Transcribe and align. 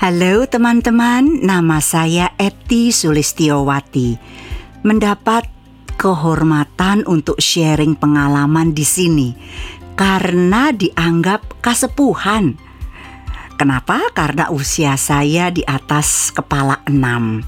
Halo 0.00 0.48
teman-teman, 0.48 1.44
nama 1.44 1.76
saya 1.76 2.32
Eti 2.40 2.88
Sulistiowati. 2.88 4.16
Mendapat 4.80 5.44
kehormatan 6.00 7.04
untuk 7.04 7.36
sharing 7.36 8.00
pengalaman 8.00 8.72
di 8.72 8.80
sini 8.80 9.36
karena 10.00 10.72
dianggap 10.72 11.60
kasepuhan. 11.60 12.56
Kenapa? 13.60 14.00
Karena 14.16 14.48
usia 14.48 14.96
saya 14.96 15.52
di 15.52 15.60
atas 15.68 16.32
kepala 16.32 16.80
enam. 16.88 17.44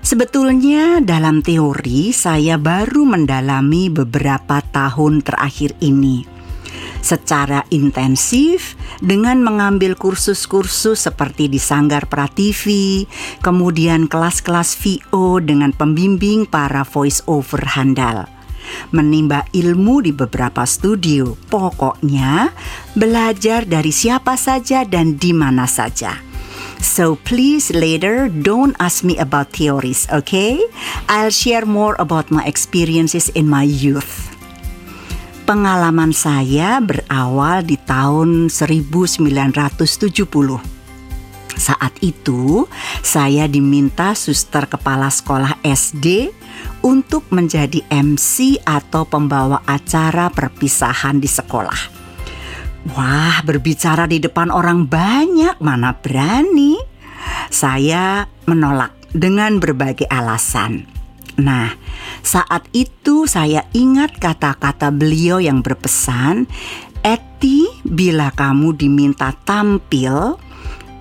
Sebetulnya 0.00 1.04
dalam 1.04 1.44
teori 1.44 2.16
saya 2.16 2.56
baru 2.56 3.04
mendalami 3.04 3.92
beberapa 3.92 4.64
tahun 4.72 5.20
terakhir 5.20 5.76
ini 5.84 6.37
secara 7.00 7.64
intensif 7.70 8.74
dengan 8.98 9.40
mengambil 9.40 9.94
kursus-kursus 9.94 11.08
seperti 11.08 11.46
di 11.46 11.60
Sanggar 11.60 12.06
Prativi, 12.10 13.06
kemudian 13.40 14.10
kelas-kelas 14.10 14.74
VO 14.78 15.40
dengan 15.40 15.72
pembimbing 15.72 16.44
para 16.44 16.82
voice 16.84 17.22
over 17.26 17.62
handal. 17.78 18.26
Menimba 18.92 19.48
ilmu 19.56 20.04
di 20.04 20.12
beberapa 20.12 20.68
studio, 20.68 21.32
pokoknya 21.48 22.52
belajar 22.92 23.64
dari 23.64 23.88
siapa 23.88 24.36
saja 24.36 24.84
dan 24.84 25.16
di 25.16 25.32
mana 25.32 25.64
saja. 25.64 26.28
So 26.78 27.18
please 27.26 27.74
later 27.74 28.30
don't 28.30 28.76
ask 28.78 29.02
me 29.02 29.18
about 29.18 29.50
theories, 29.50 30.06
okay? 30.14 30.62
I'll 31.10 31.34
share 31.34 31.66
more 31.66 31.98
about 31.98 32.30
my 32.30 32.46
experiences 32.46 33.28
in 33.34 33.50
my 33.50 33.66
youth. 33.66 34.37
Pengalaman 35.48 36.12
saya 36.12 36.76
berawal 36.76 37.64
di 37.64 37.80
tahun 37.80 38.52
1970. 38.52 39.88
Saat 41.56 41.96
itu, 42.04 42.68
saya 43.00 43.48
diminta 43.48 44.12
suster 44.12 44.68
kepala 44.68 45.08
sekolah 45.08 45.56
SD 45.64 46.28
untuk 46.84 47.32
menjadi 47.32 47.80
MC 47.88 48.60
atau 48.60 49.08
pembawa 49.08 49.64
acara 49.64 50.28
perpisahan 50.28 51.16
di 51.16 51.32
sekolah. 51.32 51.80
Wah, 52.92 53.40
berbicara 53.40 54.04
di 54.04 54.20
depan 54.20 54.52
orang 54.52 54.84
banyak, 54.84 55.64
mana 55.64 55.96
berani? 55.96 56.76
Saya 57.48 58.28
menolak 58.44 58.92
dengan 59.16 59.56
berbagai 59.56 60.12
alasan. 60.12 60.97
Nah, 61.38 61.70
saat 62.26 62.66
itu 62.74 63.30
saya 63.30 63.62
ingat 63.70 64.18
kata-kata 64.18 64.90
beliau 64.90 65.38
yang 65.38 65.62
berpesan, 65.62 66.50
"Eti, 67.06 67.70
bila 67.86 68.34
kamu 68.34 68.74
diminta 68.74 69.30
tampil, 69.46 70.34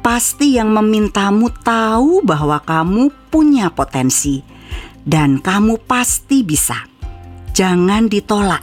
pasti 0.06 0.62
yang 0.62 0.70
memintamu 0.78 1.50
tahu 1.66 2.22
bahwa 2.22 2.62
kamu 2.62 3.10
punya 3.34 3.74
potensi 3.74 4.46
dan 5.02 5.42
kamu 5.42 5.82
pasti 5.90 6.46
bisa. 6.46 6.86
Jangan 7.58 8.06
ditolak. 8.06 8.62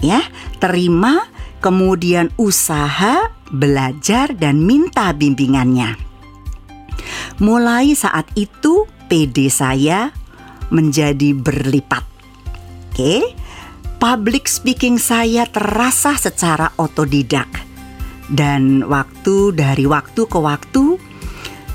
Ya, 0.00 0.24
terima, 0.56 1.28
kemudian 1.60 2.32
usaha, 2.40 3.28
belajar 3.52 4.32
dan 4.32 4.64
minta 4.64 5.12
bimbingannya." 5.12 6.00
Mulai 7.44 7.92
saat 7.92 8.24
itu, 8.40 8.88
PD 9.12 9.52
saya 9.52 10.23
menjadi 10.70 11.36
berlipat. 11.36 12.04
Oke, 12.94 13.34
public 13.98 14.46
speaking 14.46 15.00
saya 15.02 15.48
terasa 15.50 16.14
secara 16.14 16.70
otodidak. 16.78 17.48
Dan 18.30 18.86
waktu 18.88 19.52
dari 19.52 19.84
waktu 19.84 20.24
ke 20.24 20.38
waktu 20.40 20.96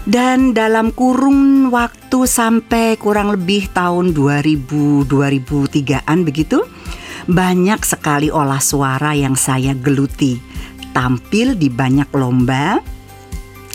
dan 0.09 0.57
dalam 0.57 0.89
kurun 0.89 1.69
waktu 1.69 2.25
sampai 2.25 2.97
kurang 2.97 3.29
lebih 3.37 3.69
tahun 3.69 4.17
2000 4.17 5.05
2003-an 5.05 6.25
begitu 6.25 6.65
banyak 7.29 7.85
sekali 7.85 8.33
olah 8.33 8.57
suara 8.57 9.13
yang 9.13 9.37
saya 9.37 9.77
geluti. 9.77 10.41
Tampil 10.89 11.53
di 11.53 11.69
banyak 11.69 12.09
lomba 12.17 12.81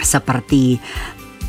seperti 0.02 0.74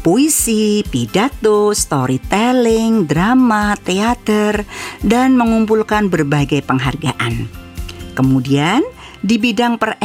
puisi, 0.05 0.85
pidato, 0.85 1.73
storytelling, 1.73 3.09
drama, 3.09 3.73
teater, 3.73 4.61
dan 5.01 5.33
mengumpulkan 5.33 6.13
berbagai 6.13 6.61
penghargaan. 6.61 7.49
Kemudian 8.13 8.85
di 9.25 9.41
bidang 9.41 9.81
per 9.81 9.97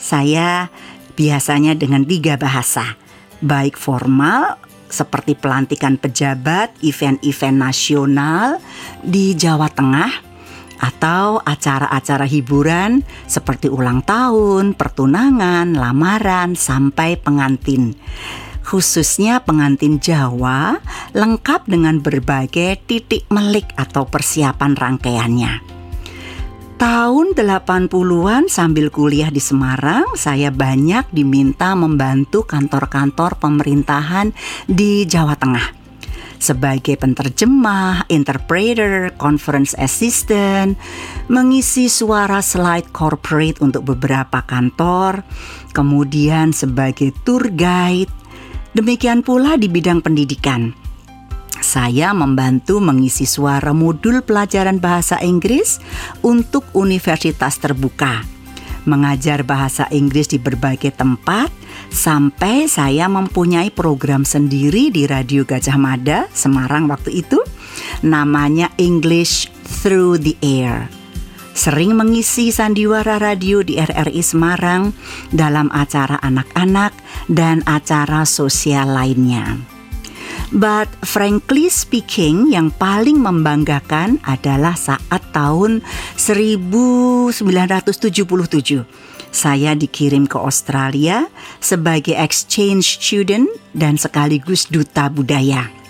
saya 0.00 0.72
biasanya 1.12 1.76
dengan 1.76 2.08
tiga 2.08 2.40
bahasa, 2.40 2.96
baik 3.44 3.76
formal 3.76 4.56
seperti 4.88 5.36
pelantikan 5.36 6.00
pejabat, 6.00 6.72
event-event 6.80 7.58
nasional 7.60 8.64
di 9.04 9.36
Jawa 9.36 9.68
Tengah, 9.68 10.32
atau 10.80 11.36
acara-acara 11.44 12.24
hiburan 12.24 13.04
seperti 13.28 13.68
ulang 13.68 14.00
tahun, 14.02 14.72
pertunangan, 14.72 15.76
lamaran, 15.76 16.56
sampai 16.56 17.20
pengantin 17.20 17.92
khususnya 18.62 19.42
pengantin 19.42 19.98
Jawa, 19.98 20.78
lengkap 21.12 21.68
dengan 21.68 22.00
berbagai 22.00 22.82
titik 22.86 23.28
melik 23.28 23.68
atau 23.76 24.06
persiapan 24.08 24.72
rangkaiannya. 24.74 25.52
Tahun 26.82 27.38
80-an 27.38 28.50
sambil 28.50 28.90
kuliah 28.90 29.30
di 29.30 29.38
Semarang, 29.38 30.18
saya 30.18 30.50
banyak 30.50 31.14
diminta 31.14 31.78
membantu 31.78 32.42
kantor-kantor 32.42 33.38
pemerintahan 33.38 34.34
di 34.66 35.06
Jawa 35.06 35.38
Tengah 35.38 35.82
sebagai 36.42 36.98
penterjemah, 36.98 38.10
interpreter, 38.10 39.14
conference 39.14 39.78
assistant, 39.78 40.74
mengisi 41.30 41.86
suara 41.86 42.42
slide 42.42 42.90
corporate 42.90 43.62
untuk 43.62 43.94
beberapa 43.94 44.42
kantor, 44.42 45.22
kemudian 45.70 46.50
sebagai 46.50 47.14
tour 47.22 47.46
guide, 47.54 48.10
Demikian 48.72 49.20
pula 49.20 49.60
di 49.60 49.68
bidang 49.68 50.00
pendidikan. 50.00 50.72
Saya 51.60 52.16
membantu 52.16 52.80
mengisi 52.80 53.28
suara 53.28 53.76
modul 53.76 54.24
pelajaran 54.24 54.80
bahasa 54.80 55.20
Inggris 55.20 55.78
untuk 56.24 56.64
universitas 56.72 57.60
terbuka. 57.60 58.24
Mengajar 58.88 59.46
bahasa 59.46 59.86
Inggris 59.92 60.32
di 60.32 60.42
berbagai 60.42 60.90
tempat 60.90 61.52
sampai 61.92 62.66
saya 62.66 63.06
mempunyai 63.06 63.70
program 63.70 64.24
sendiri 64.26 64.90
di 64.90 65.06
Radio 65.06 65.46
Gajah 65.46 65.78
Mada 65.78 66.26
Semarang 66.32 66.90
waktu 66.90 67.22
itu 67.22 67.38
namanya 68.02 68.74
English 68.80 69.52
Through 69.84 70.18
the 70.18 70.34
Air 70.42 71.01
sering 71.52 71.96
mengisi 71.96 72.52
sandiwara 72.52 73.18
radio 73.20 73.62
di 73.64 73.76
RRI 73.80 74.22
Semarang 74.24 74.92
dalam 75.32 75.68
acara 75.72 76.20
anak-anak 76.20 76.92
dan 77.28 77.62
acara 77.68 78.24
sosial 78.28 78.92
lainnya. 78.92 79.56
But 80.52 80.92
frankly 81.00 81.72
speaking, 81.72 82.52
yang 82.52 82.76
paling 82.76 83.16
membanggakan 83.16 84.20
adalah 84.20 84.76
saat 84.76 85.24
tahun 85.32 85.80
1977 86.20 88.84
saya 89.32 89.72
dikirim 89.72 90.28
ke 90.28 90.36
Australia 90.36 91.24
sebagai 91.56 92.12
exchange 92.20 93.00
student 93.00 93.48
dan 93.72 93.96
sekaligus 93.96 94.68
duta 94.68 95.08
budaya. 95.08 95.81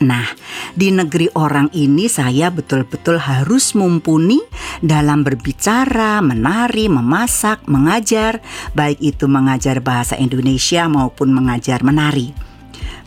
Nah, 0.00 0.24
di 0.72 0.88
negeri 0.88 1.28
orang 1.36 1.68
ini 1.76 2.08
saya 2.08 2.48
betul-betul 2.48 3.20
harus 3.20 3.76
mumpuni 3.76 4.40
dalam 4.80 5.20
berbicara, 5.20 6.24
menari, 6.24 6.88
memasak, 6.88 7.68
mengajar, 7.68 8.40
baik 8.72 8.96
itu 9.04 9.28
mengajar 9.28 9.84
bahasa 9.84 10.16
Indonesia 10.16 10.88
maupun 10.88 11.36
mengajar 11.36 11.84
menari. 11.84 12.32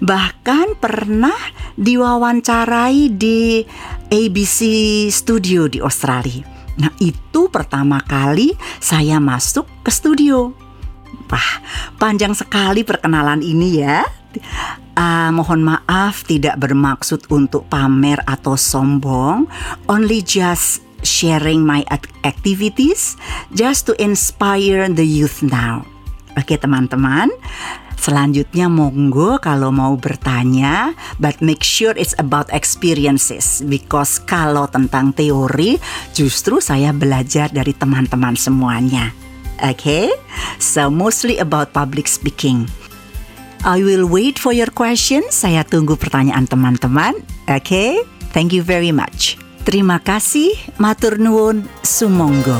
Bahkan 0.06 0.78
pernah 0.78 1.38
diwawancarai 1.82 3.10
di 3.10 3.66
ABC 4.14 4.60
Studio 5.10 5.66
di 5.66 5.82
Australia. 5.82 6.46
Nah, 6.78 6.94
itu 7.02 7.50
pertama 7.50 8.06
kali 8.06 8.54
saya 8.78 9.18
masuk 9.18 9.66
ke 9.82 9.90
studio. 9.90 10.63
Wah, 11.30 11.52
panjang 11.98 12.38
sekali 12.38 12.86
perkenalan 12.86 13.42
ini 13.42 13.82
ya. 13.82 14.04
Uh, 14.94 15.30
mohon 15.34 15.66
maaf 15.66 16.26
tidak 16.26 16.58
bermaksud 16.62 17.26
untuk 17.34 17.66
pamer 17.70 18.22
atau 18.30 18.54
sombong, 18.54 19.50
only 19.90 20.22
just 20.22 20.86
sharing 21.02 21.66
my 21.66 21.82
activities 22.26 23.18
just 23.54 23.90
to 23.90 23.94
inspire 23.98 24.86
the 24.90 25.06
youth 25.06 25.42
now. 25.42 25.86
Oke 26.34 26.58
teman-teman, 26.58 27.30
Selanjutnya 28.04 28.68
monggo 28.68 29.40
kalau 29.40 29.72
mau 29.72 29.96
bertanya, 29.96 30.92
but 31.24 31.40
make 31.40 31.64
sure 31.64 31.96
it's 31.96 32.12
about 32.20 32.52
experiences 32.52 33.64
because 33.64 34.20
kalau 34.20 34.68
tentang 34.68 35.16
teori 35.16 35.80
justru 36.12 36.60
saya 36.60 36.92
belajar 36.92 37.48
dari 37.48 37.72
teman-teman 37.72 38.36
semuanya. 38.36 39.23
Okay? 39.64 40.12
so 40.60 40.92
mostly 40.92 41.40
about 41.40 41.72
public 41.72 42.12
speaking. 42.12 42.68
I 43.64 43.80
will 43.80 44.04
wait 44.04 44.36
for 44.36 44.52
your 44.52 44.68
question. 44.76 45.24
Saya 45.32 45.64
tunggu 45.64 45.96
pertanyaan 45.96 46.52
teman-teman. 46.52 47.16
Okay? 47.48 48.04
thank 48.36 48.52
you 48.52 48.60
very 48.66 48.92
much. 48.92 49.40
Terima 49.64 50.04
kasih, 50.04 50.52
matur 50.76 51.16
nuwun, 51.16 51.64
sumonggo. 51.80 52.60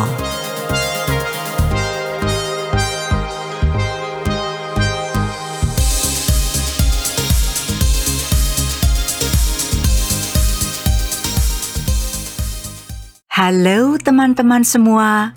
Halo 13.34 14.00
teman-teman 14.00 14.64
semua, 14.64 15.36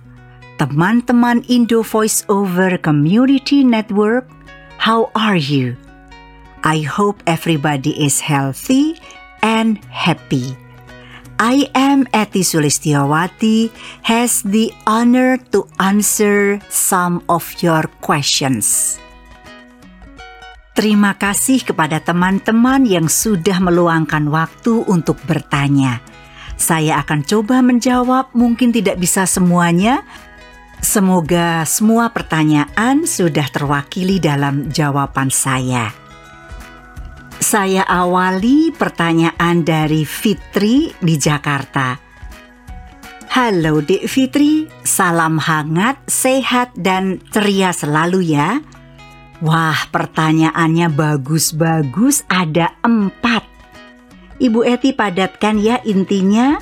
teman-teman 0.56 1.44
Indo 1.52 1.84
Voice 1.84 2.24
Over 2.32 2.80
Community 2.80 3.60
Network, 3.60 4.24
how 4.80 5.12
are 5.12 5.36
you? 5.36 5.76
I 6.64 6.82
hope 6.82 7.20
everybody 7.28 7.92
is 7.92 8.18
healthy 8.24 8.96
and 9.44 9.78
happy. 9.92 10.56
I 11.36 11.68
am 11.76 12.08
Eti 12.16 12.40
Sulistiawati 12.40 13.68
has 14.08 14.40
the 14.40 14.72
honor 14.88 15.36
to 15.52 15.68
answer 15.76 16.56
some 16.72 17.20
of 17.28 17.44
your 17.60 17.84
questions. 18.00 18.96
Terima 20.72 21.16
kasih 21.16 21.64
kepada 21.64 22.00
teman-teman 22.00 22.88
yang 22.88 23.08
sudah 23.08 23.60
meluangkan 23.60 24.28
waktu 24.32 24.80
untuk 24.88 25.20
bertanya. 25.28 26.00
Saya 26.56 27.04
akan 27.04 27.20
coba 27.20 27.60
menjawab, 27.60 28.32
mungkin 28.32 28.72
tidak 28.72 28.96
bisa 28.96 29.28
semuanya. 29.28 30.00
Semoga 30.80 31.64
semua 31.68 32.12
pertanyaan 32.12 33.04
sudah 33.04 33.48
terwakili 33.48 34.20
dalam 34.20 34.68
jawaban 34.68 35.32
saya. 35.32 35.92
Saya 37.36 37.84
awali 37.84 38.72
pertanyaan 38.72 39.62
dari 39.62 40.02
Fitri 40.08 40.92
di 40.98 41.14
Jakarta. 41.20 41.96
Halo 43.36 43.84
Dek 43.84 44.08
Fitri, 44.08 44.64
salam 44.80 45.36
hangat, 45.36 46.00
sehat, 46.08 46.72
dan 46.72 47.20
ceria 47.28 47.68
selalu 47.76 48.32
ya. 48.32 48.64
Wah, 49.44 49.76
pertanyaannya 49.92 50.88
bagus-bagus, 50.88 52.24
ada 52.32 52.72
empat. 52.80 53.44
Ibu 54.40 54.64
Eti 54.64 54.96
padatkan 54.96 55.60
ya 55.60 55.80
intinya 55.84 56.56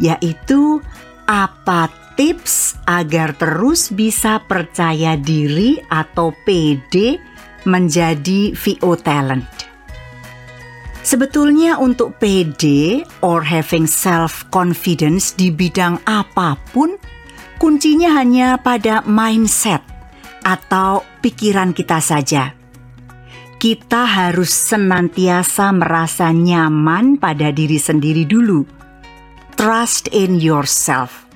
yaitu 0.00 0.80
apa 1.28 1.92
tips 2.18 2.74
agar 2.90 3.38
terus 3.38 3.94
bisa 3.94 4.42
percaya 4.42 5.14
diri 5.14 5.78
atau 5.86 6.34
PD 6.42 7.14
menjadi 7.62 8.58
VO 8.58 8.98
talent. 8.98 9.46
Sebetulnya 11.06 11.78
untuk 11.78 12.18
PD 12.18 12.98
or 13.22 13.46
having 13.46 13.86
self 13.86 14.50
confidence 14.50 15.32
di 15.32 15.54
bidang 15.54 16.02
apa 16.04 16.58
pun 16.74 16.98
kuncinya 17.62 18.18
hanya 18.18 18.58
pada 18.58 19.06
mindset 19.06 19.80
atau 20.42 21.06
pikiran 21.22 21.70
kita 21.70 22.02
saja 22.02 22.58
kita 23.58 24.06
harus 24.06 24.54
senantiasa 24.54 25.74
merasa 25.74 26.30
nyaman 26.30 27.18
pada 27.18 27.50
diri 27.50 27.74
sendiri 27.74 28.22
dulu. 28.22 28.62
Trust 29.58 30.14
in 30.14 30.38
yourself, 30.38 31.26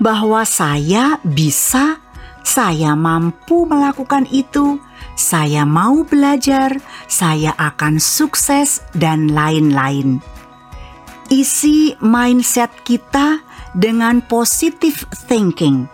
bahwa 0.00 0.42
saya 0.44 1.20
bisa, 1.22 2.00
saya 2.42 2.94
mampu 2.94 3.66
melakukan 3.66 4.28
itu, 4.30 4.80
saya 5.16 5.64
mau 5.64 6.04
belajar, 6.04 6.76
saya 7.08 7.52
akan 7.56 7.96
sukses, 8.00 8.84
dan 8.96 9.32
lain-lain. 9.32 10.20
Isi 11.26 11.98
mindset 11.98 12.70
kita 12.86 13.42
dengan 13.74 14.22
positive 14.24 15.04
thinking, 15.26 15.90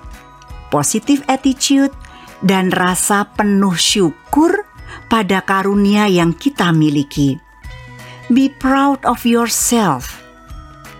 positive 0.68 1.24
attitude, 1.26 1.94
dan 2.42 2.68
rasa 2.74 3.26
penuh 3.32 3.78
syukur 3.78 4.66
pada 5.08 5.40
karunia 5.42 6.10
yang 6.10 6.34
kita 6.36 6.74
miliki. 6.74 7.38
Be 8.30 8.50
proud 8.50 9.02
of 9.04 9.26
yourself. 9.26 10.21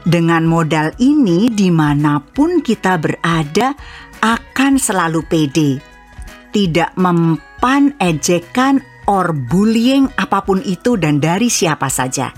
Dengan 0.03 0.43
modal 0.43 0.91
ini, 0.99 1.47
di 1.47 1.71
mana 1.71 2.19
pun 2.19 2.59
kita 2.59 2.99
berada, 2.99 3.79
akan 4.23 4.79
selalu 4.79 5.23
pede. 5.27 5.71
Tidak 6.51 6.99
mempan 6.99 7.95
ejekan 8.03 8.83
or 9.07 9.35
bullying 9.35 10.11
apa 10.19 10.43
pun 10.43 10.63
itu 10.63 10.99
dan 10.99 11.19
dari 11.23 11.51
siapa 11.51 11.87
saja. 11.91 12.35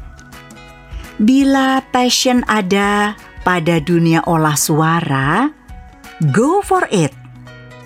Bila 1.21 1.81
passion 1.89 2.43
ada 2.51 3.15
pada 3.47 3.79
dunia 3.81 4.25
olah 4.25 4.57
suara, 4.57 5.49
go 6.33 6.65
for 6.65 6.89
it. 6.91 7.13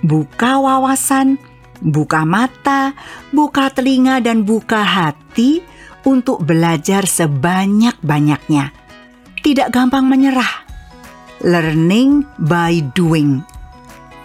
Buka 0.03 0.63
wawasan, 0.63 1.39
buka 1.83 2.23
mata, 2.23 2.95
buka 3.35 3.71
telinga, 3.75 4.23
dan 4.23 4.47
buka 4.47 4.83
hati 4.87 5.61
untuk 6.07 6.47
belajar 6.47 7.05
sebanyak-banyaknya. 7.05 8.78
Tidak 9.43 9.69
gampang 9.71 10.07
menyerah. 10.07 10.67
Learning 11.45 12.27
by 12.43 12.83
doing. 12.93 13.47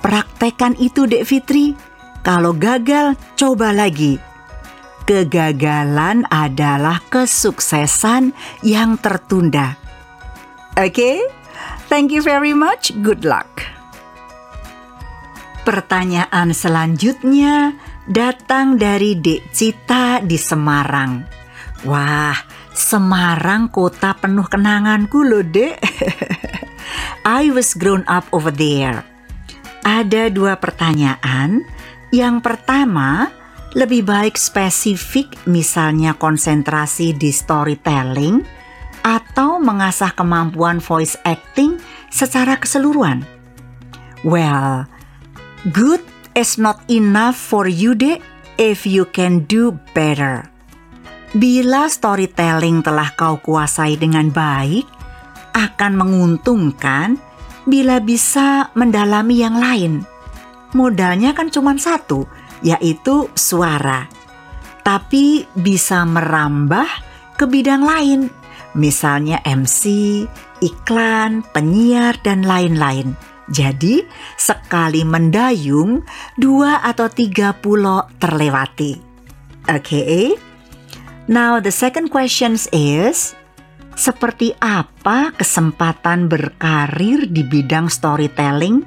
Praktekan 0.01 0.73
itu, 0.81 1.05
Dek 1.05 1.23
Fitri. 1.23 1.77
Kalau 2.25 2.55
gagal, 2.55 3.19
coba 3.35 3.71
lagi. 3.75 4.17
Kegagalan 5.03 6.23
adalah 6.31 7.03
kesuksesan 7.11 8.31
yang 8.63 8.95
tertunda. 8.95 9.75
Oke, 10.79 10.89
okay? 10.89 11.17
thank 11.91 12.09
you 12.09 12.23
very 12.23 12.55
much. 12.55 12.95
Good 13.03 13.27
luck. 13.27 13.73
Pertanyaan 15.63 16.51
selanjutnya 16.51 17.75
datang 18.03 18.75
dari 18.75 19.15
Dek 19.15 19.51
Cita 19.55 20.19
di 20.19 20.35
Semarang. 20.35 21.23
Wah, 21.87 22.35
Semarang 22.73 23.69
kota 23.69 24.17
penuh 24.17 24.49
kenanganku 24.49 25.21
loh, 25.21 25.45
Dek. 25.45 25.77
I 27.23 27.53
was 27.53 27.77
grown 27.77 28.01
up 28.09 28.25
over 28.33 28.49
there. 28.49 29.05
Ada 29.85 30.33
dua 30.33 30.57
pertanyaan. 30.57 31.61
Yang 32.09 32.35
pertama, 32.45 33.29
lebih 33.73 34.05
baik 34.05 34.37
spesifik 34.37 35.33
misalnya 35.49 36.13
konsentrasi 36.13 37.13
di 37.17 37.33
storytelling 37.33 38.45
atau 39.01 39.57
mengasah 39.57 40.13
kemampuan 40.13 40.77
voice 40.77 41.17
acting 41.25 41.81
secara 42.13 42.57
keseluruhan. 42.57 43.25
Well, 44.23 44.87
Good 45.71 46.03
is 46.35 46.59
not 46.59 46.83
enough 46.91 47.39
for 47.39 47.71
you 47.71 47.95
dek 47.95 48.19
if 48.59 48.83
you 48.83 49.07
can 49.07 49.47
do 49.47 49.79
better. 49.95 50.52
Bila 51.33 51.89
storytelling 51.89 52.85
telah 52.85 53.09
kau 53.17 53.41
kuasai 53.41 53.97
dengan 53.97 54.29
baik, 54.29 54.85
akan 55.57 55.93
menguntungkan 55.97 57.17
bila 57.65 57.97
bisa 57.97 58.69
mendalami 58.77 59.41
yang 59.41 59.57
lain. 59.57 59.93
Modalnya 60.77 61.33
kan 61.33 61.49
cuma 61.49 61.73
satu, 61.73 62.29
yaitu 62.61 63.33
suara. 63.33 64.05
Tapi 64.85 65.49
bisa 65.57 66.05
merambah 66.05 66.85
ke 67.33 67.49
bidang 67.49 67.81
lain, 67.81 68.29
misalnya 68.77 69.41
MC, 69.41 69.89
iklan, 70.61 71.41
penyiar, 71.49 72.13
dan 72.21 72.45
lain-lain. 72.45 73.17
Jadi, 73.49 74.05
sekali 74.37 75.01
mendayung, 75.01 76.05
dua 76.37 76.85
atau 76.85 77.09
tiga 77.09 77.57
pulau 77.57 78.05
terlewati. 78.21 79.01
Oke, 79.65 79.81
okay? 79.81 80.52
Now 81.27 81.59
the 81.59 81.71
second 81.71 82.09
question 82.09 82.57
is, 82.71 83.35
seperti 83.93 84.57
apa 84.57 85.33
kesempatan 85.37 86.25
berkarir 86.25 87.29
di 87.29 87.45
bidang 87.45 87.87
storytelling 87.87 88.81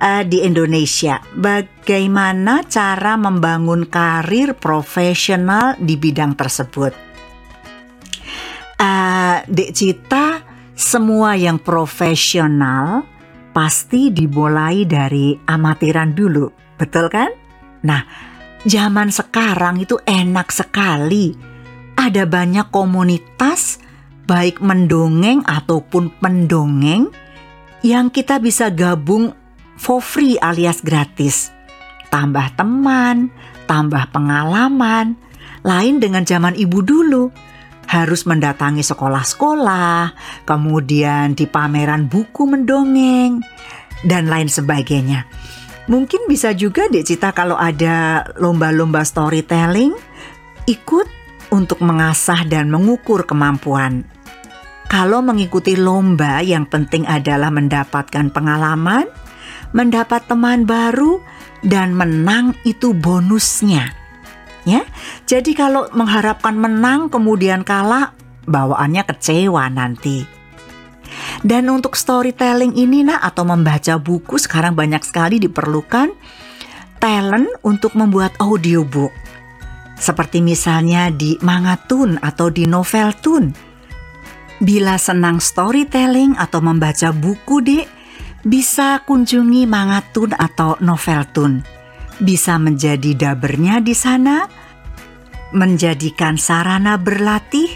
uh, 0.00 0.22
di 0.24 0.42
Indonesia? 0.42 1.20
Bagaimana 1.36 2.64
cara 2.64 3.14
membangun 3.20 3.84
karir 3.86 4.56
profesional 4.56 5.76
di 5.76 5.94
bidang 6.00 6.34
tersebut? 6.34 6.92
Uh, 8.78 9.42
Dek 9.50 9.74
Cita, 9.74 10.40
semua 10.78 11.34
yang 11.34 11.58
profesional 11.58 13.02
pasti 13.50 14.14
dimulai 14.14 14.86
dari 14.86 15.34
amatiran 15.34 16.14
dulu, 16.14 16.46
betul 16.78 17.10
kan? 17.10 17.34
Nah, 17.82 18.27
zaman 18.66 19.12
sekarang 19.12 19.82
itu 19.82 20.00
enak 20.02 20.50
sekali. 20.50 21.36
Ada 21.98 22.24
banyak 22.26 22.70
komunitas, 22.70 23.82
baik 24.26 24.62
mendongeng 24.62 25.42
ataupun 25.42 26.14
pendongeng, 26.22 27.10
yang 27.82 28.10
kita 28.10 28.38
bisa 28.38 28.70
gabung 28.70 29.34
for 29.78 30.02
free 30.02 30.38
alias 30.38 30.82
gratis. 30.82 31.50
Tambah 32.08 32.54
teman, 32.56 33.34
tambah 33.66 34.10
pengalaman, 34.14 35.18
lain 35.66 36.00
dengan 36.00 36.24
zaman 36.24 36.54
ibu 36.54 36.80
dulu. 36.80 37.30
Harus 37.88 38.28
mendatangi 38.28 38.84
sekolah-sekolah, 38.84 40.12
kemudian 40.44 41.32
di 41.32 41.48
pameran 41.48 42.04
buku 42.04 42.44
mendongeng, 42.44 43.40
dan 44.04 44.28
lain 44.28 44.52
sebagainya. 44.52 45.24
Mungkin 45.88 46.28
bisa 46.28 46.52
juga 46.52 46.84
Dek 46.92 47.04
Cita 47.08 47.32
kalau 47.32 47.56
ada 47.56 48.28
lomba-lomba 48.36 49.00
storytelling, 49.08 49.96
ikut 50.68 51.08
untuk 51.48 51.80
mengasah 51.80 52.44
dan 52.44 52.68
mengukur 52.68 53.24
kemampuan. 53.24 54.04
Kalau 54.88 55.24
mengikuti 55.24 55.76
lomba, 55.76 56.44
yang 56.44 56.68
penting 56.68 57.08
adalah 57.08 57.48
mendapatkan 57.48 58.28
pengalaman, 58.32 59.08
mendapat 59.72 60.24
teman 60.28 60.68
baru, 60.68 61.20
dan 61.64 61.96
menang 61.96 62.56
itu 62.68 62.92
bonusnya. 62.92 63.92
Ya, 64.68 64.84
jadi 65.24 65.56
kalau 65.56 65.88
mengharapkan 65.96 66.52
menang 66.52 67.08
kemudian 67.08 67.64
kalah, 67.64 68.12
bawaannya 68.44 69.08
kecewa 69.08 69.72
nanti. 69.72 70.37
Dan 71.40 71.70
untuk 71.70 71.94
storytelling 71.94 72.74
ini 72.74 73.06
nah 73.06 73.22
atau 73.22 73.46
membaca 73.46 73.96
buku 73.96 74.36
sekarang 74.36 74.74
banyak 74.74 75.02
sekali 75.04 75.38
diperlukan 75.38 76.12
talent 76.98 77.48
untuk 77.62 77.94
membuat 77.94 78.34
audiobook. 78.42 79.14
Seperti 79.98 80.38
misalnya 80.38 81.10
di 81.10 81.34
Mangatun 81.42 82.22
atau 82.22 82.50
di 82.50 82.66
Noveltun. 82.66 83.50
Bila 84.58 84.98
senang 84.98 85.38
storytelling 85.38 86.34
atau 86.38 86.58
membaca 86.62 87.14
buku 87.14 87.56
dek, 87.62 87.86
bisa 88.46 89.02
kunjungi 89.06 89.66
Mangatun 89.66 90.34
atau 90.34 90.78
Noveltun. 90.82 91.62
Bisa 92.18 92.58
menjadi 92.58 93.14
dabernya 93.14 93.78
di 93.78 93.94
sana, 93.94 94.46
menjadikan 95.54 96.34
sarana 96.34 96.98
berlatih, 96.98 97.70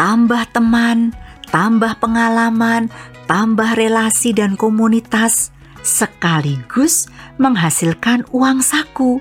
tambah 0.00 0.48
teman, 0.52 1.12
tambah 1.48 2.00
pengalaman, 2.00 2.92
tambah 3.28 3.76
relasi 3.76 4.32
dan 4.36 4.56
komunitas, 4.56 5.52
sekaligus 5.84 7.08
menghasilkan 7.40 8.28
uang 8.32 8.60
saku. 8.60 9.20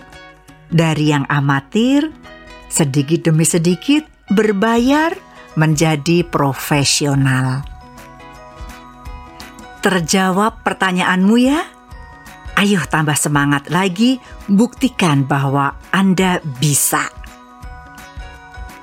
Dari 0.67 1.15
yang 1.15 1.23
amatir, 1.31 2.11
sedikit 2.67 3.31
demi 3.31 3.47
sedikit 3.47 4.03
berbayar 4.27 5.15
menjadi 5.55 6.27
profesional. 6.27 7.63
Terjawab 9.79 10.67
pertanyaanmu 10.67 11.35
ya? 11.39 11.63
Ayo 12.57 12.81
tambah 12.89 13.15
semangat 13.15 13.69
lagi, 13.69 14.17
buktikan 14.49 15.23
bahwa 15.23 15.77
Anda 15.93 16.41
bisa. 16.57 17.05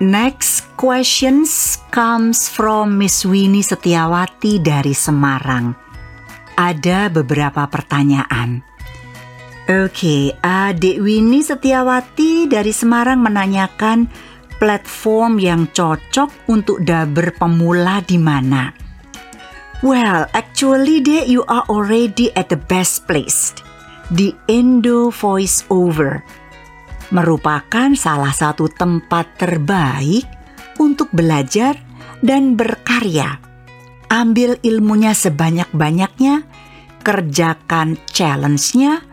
Next 0.05 0.69
questions 0.77 1.81
comes 1.89 2.45
from 2.45 3.01
Miss 3.01 3.25
Winnie 3.25 3.65
Setiawati 3.65 4.61
dari 4.61 4.93
Semarang. 4.93 5.73
Ada 6.61 7.09
beberapa 7.09 7.65
pertanyaan. 7.65 8.61
Oke, 9.65 9.89
okay, 9.89 10.23
adik 10.45 11.01
Winnie 11.01 11.41
Setiawati 11.41 12.45
dari 12.45 12.69
Semarang 12.69 13.25
menanyakan 13.25 14.05
platform 14.61 15.41
yang 15.41 15.73
cocok 15.73 16.53
untuk 16.53 16.85
daber 16.85 17.33
pemula 17.41 18.05
di 18.05 18.21
mana. 18.21 18.77
Well, 19.81 20.29
actually 20.37 21.01
deh 21.01 21.25
you 21.25 21.49
are 21.49 21.65
already 21.73 22.29
at 22.37 22.53
the 22.53 22.61
best 22.61 23.09
place. 23.09 23.57
The 24.13 24.37
Indo 24.53 25.09
Voice 25.09 25.65
Over 25.73 26.44
merupakan 27.15 27.95
salah 27.95 28.35
satu 28.35 28.67
tempat 28.67 29.39
terbaik 29.39 30.27
untuk 30.83 31.07
belajar 31.15 31.79
dan 32.19 32.59
berkarya. 32.59 33.39
Ambil 34.11 34.59
ilmunya 34.67 35.15
sebanyak-banyaknya, 35.15 36.43
kerjakan 37.07 37.95
challenge-nya, 38.11 39.07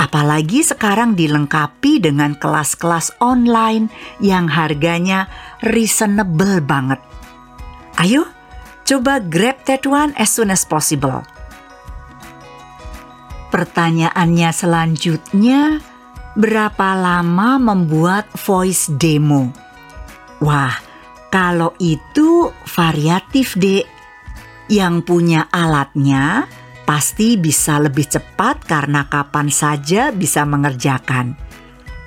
apalagi 0.00 0.64
sekarang 0.64 1.12
dilengkapi 1.12 2.00
dengan 2.00 2.32
kelas-kelas 2.40 3.12
online 3.20 3.92
yang 4.24 4.48
harganya 4.48 5.28
reasonable 5.60 6.64
banget. 6.64 7.00
Ayo, 8.00 8.28
coba 8.88 9.20
grab 9.20 9.60
that 9.68 9.84
one 9.84 10.16
as 10.16 10.32
soon 10.32 10.48
as 10.48 10.64
possible. 10.64 11.20
Pertanyaannya 13.52 14.50
selanjutnya, 14.52 15.80
berapa 16.36 16.92
lama 16.94 17.56
membuat 17.56 18.28
voice 18.36 18.92
demo? 18.94 19.50
Wah, 20.44 20.76
kalau 21.32 21.72
itu 21.80 22.52
variatif, 22.68 23.56
Dek. 23.56 23.88
Yang 24.66 24.94
punya 25.06 25.46
alatnya 25.48 26.44
pasti 26.86 27.38
bisa 27.38 27.78
lebih 27.78 28.06
cepat 28.06 28.62
karena 28.66 29.06
kapan 29.06 29.48
saja 29.50 30.10
bisa 30.14 30.42
mengerjakan. 30.46 31.38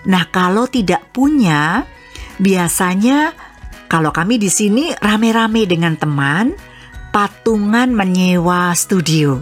Nah, 0.07 0.23
kalau 0.31 0.67
tidak 0.67 1.07
punya, 1.11 1.83
biasanya 2.39 3.35
kalau 3.89 4.13
kami 4.13 4.37
di 4.37 4.47
sini 4.47 4.91
rame-rame 4.95 5.65
dengan 5.67 5.95
teman, 5.95 6.55
patungan 7.15 7.91
menyewa 7.91 8.71
studio. 8.75 9.41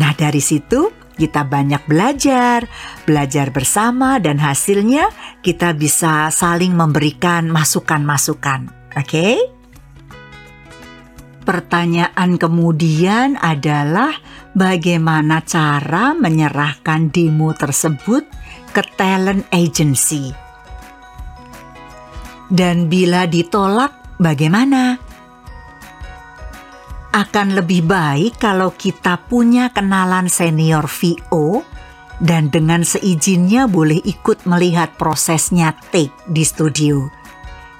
Nah, 0.00 0.10
dari 0.16 0.42
situ 0.42 1.03
kita 1.14 1.46
banyak 1.46 1.82
belajar, 1.86 2.66
belajar 3.06 3.54
bersama, 3.54 4.18
dan 4.18 4.42
hasilnya 4.42 5.08
kita 5.40 5.72
bisa 5.74 6.28
saling 6.34 6.74
memberikan 6.74 7.46
masukan-masukan. 7.50 8.70
Oke, 8.94 9.06
okay? 9.06 9.34
pertanyaan 11.44 12.40
kemudian 12.40 13.36
adalah 13.38 14.16
bagaimana 14.56 15.44
cara 15.44 16.16
menyerahkan 16.16 17.12
demo 17.12 17.52
tersebut 17.52 18.24
ke 18.74 18.82
talent 18.98 19.46
agency, 19.54 20.34
dan 22.50 22.86
bila 22.86 23.26
ditolak, 23.26 23.92
bagaimana? 24.22 25.03
Akan 27.14 27.54
lebih 27.54 27.86
baik 27.86 28.42
kalau 28.42 28.74
kita 28.74 29.22
punya 29.30 29.70
kenalan 29.70 30.26
senior 30.26 30.90
VO 30.90 31.62
dan 32.18 32.50
dengan 32.50 32.82
seizinnya 32.82 33.70
boleh 33.70 34.02
ikut 34.02 34.42
melihat 34.50 34.98
prosesnya 34.98 35.78
take 35.94 36.10
di 36.26 36.42
studio. 36.42 37.06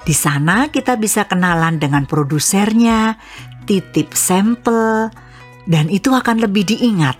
Di 0.07 0.15
sana 0.15 0.71
kita 0.71 0.95
bisa 0.95 1.27
kenalan 1.27 1.83
dengan 1.83 2.07
produsernya, 2.07 3.19
titip 3.67 4.15
sampel, 4.15 5.11
dan 5.67 5.91
itu 5.91 6.15
akan 6.15 6.39
lebih 6.39 6.71
diingat. 6.71 7.19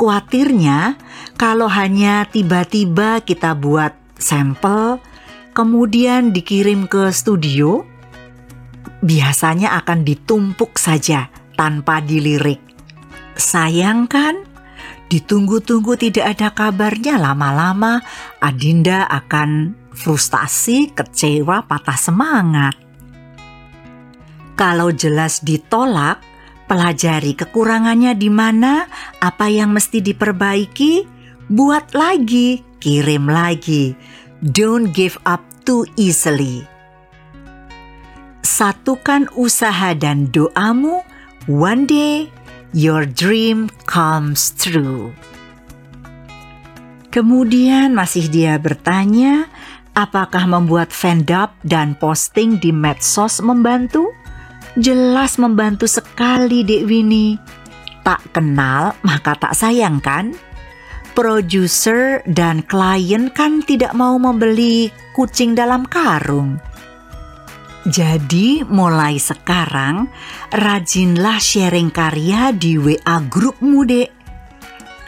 Kuatirnya 0.00 0.96
kalau 1.36 1.68
hanya 1.68 2.24
tiba-tiba 2.24 3.20
kita 3.20 3.52
buat 3.52 3.92
sampel, 4.16 4.96
kemudian 5.52 6.32
dikirim 6.32 6.88
ke 6.88 7.12
studio, 7.12 7.84
biasanya 9.04 9.76
akan 9.76 10.08
ditumpuk 10.08 10.80
saja 10.80 11.28
tanpa 11.60 12.00
dilirik. 12.00 12.64
Sayang 13.36 14.08
kan? 14.08 14.48
Ditunggu-tunggu 15.12 16.00
tidak 16.00 16.38
ada 16.38 16.48
kabarnya 16.56 17.20
lama-lama 17.20 18.00
Adinda 18.40 19.04
akan 19.04 19.76
frustasi, 19.92 20.88
kecewa, 20.96 21.68
patah 21.68 22.00
semangat. 22.00 22.72
Kalau 24.56 24.88
jelas 24.94 25.44
ditolak, 25.44 26.24
pelajari 26.64 27.36
kekurangannya 27.36 28.16
di 28.16 28.30
mana, 28.32 28.88
apa 29.20 29.52
yang 29.52 29.76
mesti 29.76 30.00
diperbaiki, 30.00 31.04
buat 31.50 31.92
lagi, 31.92 32.62
kirim 32.80 33.28
lagi. 33.28 33.92
Don't 34.40 34.94
give 34.94 35.20
up 35.28 35.42
too 35.66 35.84
easily. 36.00 36.64
Satukan 38.40 39.28
usaha 39.36 39.92
dan 39.96 40.30
doamu 40.32 41.09
One 41.50 41.82
day 41.82 42.30
your 42.70 43.10
dream 43.10 43.74
comes 43.82 44.54
true. 44.54 45.10
Kemudian 47.10 47.90
masih 47.90 48.30
dia 48.30 48.54
bertanya, 48.54 49.50
apakah 49.98 50.46
membuat 50.46 50.94
fandub 50.94 51.50
dan 51.66 51.98
posting 51.98 52.62
di 52.62 52.70
medsos 52.70 53.42
membantu? 53.42 54.14
Jelas 54.78 55.42
membantu 55.42 55.90
sekali 55.90 56.62
Dek 56.62 56.86
Winnie. 56.86 57.34
Tak 58.06 58.30
kenal 58.30 58.94
maka 59.02 59.34
tak 59.34 59.58
sayang 59.58 59.98
kan? 59.98 60.30
Produser 61.18 62.22
dan 62.30 62.62
klien 62.62 63.26
kan 63.26 63.66
tidak 63.66 63.90
mau 63.98 64.14
membeli 64.22 64.94
kucing 65.18 65.58
dalam 65.58 65.82
karung 65.82 66.62
jadi 67.88 68.60
mulai 68.68 69.16
sekarang 69.16 70.12
rajinlah 70.52 71.40
sharing 71.40 71.88
karya 71.88 72.52
di 72.52 72.76
WA 72.76 73.24
grup 73.24 73.56
mude. 73.64 74.12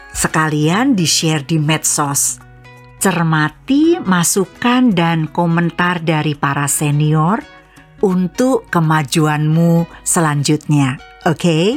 Sekalian 0.09 0.97
di-share 0.97 1.45
di 1.45 1.61
medsos. 1.61 2.41
Cermati 2.97 4.01
masukan 4.01 4.89
dan 4.89 5.29
komentar 5.29 6.01
dari 6.01 6.33
para 6.33 6.65
senior 6.65 7.45
untuk 8.01 8.65
kemajuanmu 8.73 9.85
selanjutnya. 10.01 10.97
Oke? 11.29 11.37
Okay? 11.37 11.69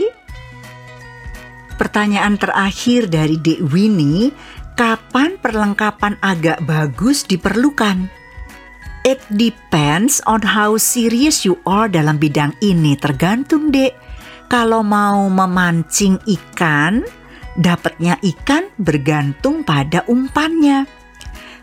Pertanyaan 1.76 2.40
terakhir 2.40 3.12
dari 3.12 3.36
Dek 3.36 3.60
Winnie, 3.68 4.32
kapan 4.80 5.36
perlengkapan 5.36 6.16
agak 6.24 6.64
bagus 6.64 7.28
diperlukan? 7.28 8.25
It 9.06 9.22
depends 9.30 10.18
on 10.26 10.42
how 10.42 10.74
serious 10.82 11.46
you 11.46 11.62
are 11.62 11.86
dalam 11.86 12.18
bidang 12.18 12.58
ini. 12.58 12.98
Tergantung, 12.98 13.70
Dek. 13.70 13.94
Kalau 14.50 14.82
mau 14.82 15.30
memancing 15.30 16.18
ikan, 16.26 17.06
dapatnya 17.54 18.18
ikan 18.34 18.66
bergantung 18.74 19.62
pada 19.62 20.02
umpannya. 20.10 20.90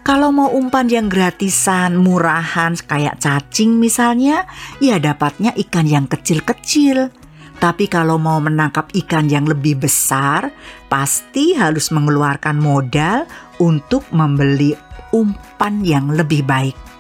Kalau 0.08 0.32
mau 0.32 0.56
umpan 0.56 0.88
yang 0.88 1.12
gratisan, 1.12 2.00
murahan 2.00 2.80
kayak 2.80 3.20
cacing 3.20 3.76
misalnya, 3.76 4.48
ya 4.80 4.96
dapatnya 4.96 5.52
ikan 5.68 5.84
yang 5.84 6.08
kecil-kecil. 6.08 7.12
Tapi 7.60 7.92
kalau 7.92 8.16
mau 8.16 8.40
menangkap 8.40 8.88
ikan 9.04 9.28
yang 9.28 9.44
lebih 9.52 9.84
besar, 9.84 10.48
pasti 10.88 11.60
harus 11.60 11.92
mengeluarkan 11.92 12.56
modal 12.56 13.28
untuk 13.60 14.08
membeli 14.16 14.72
umpan 15.12 15.84
yang 15.84 16.08
lebih 16.08 16.48
baik. 16.48 16.93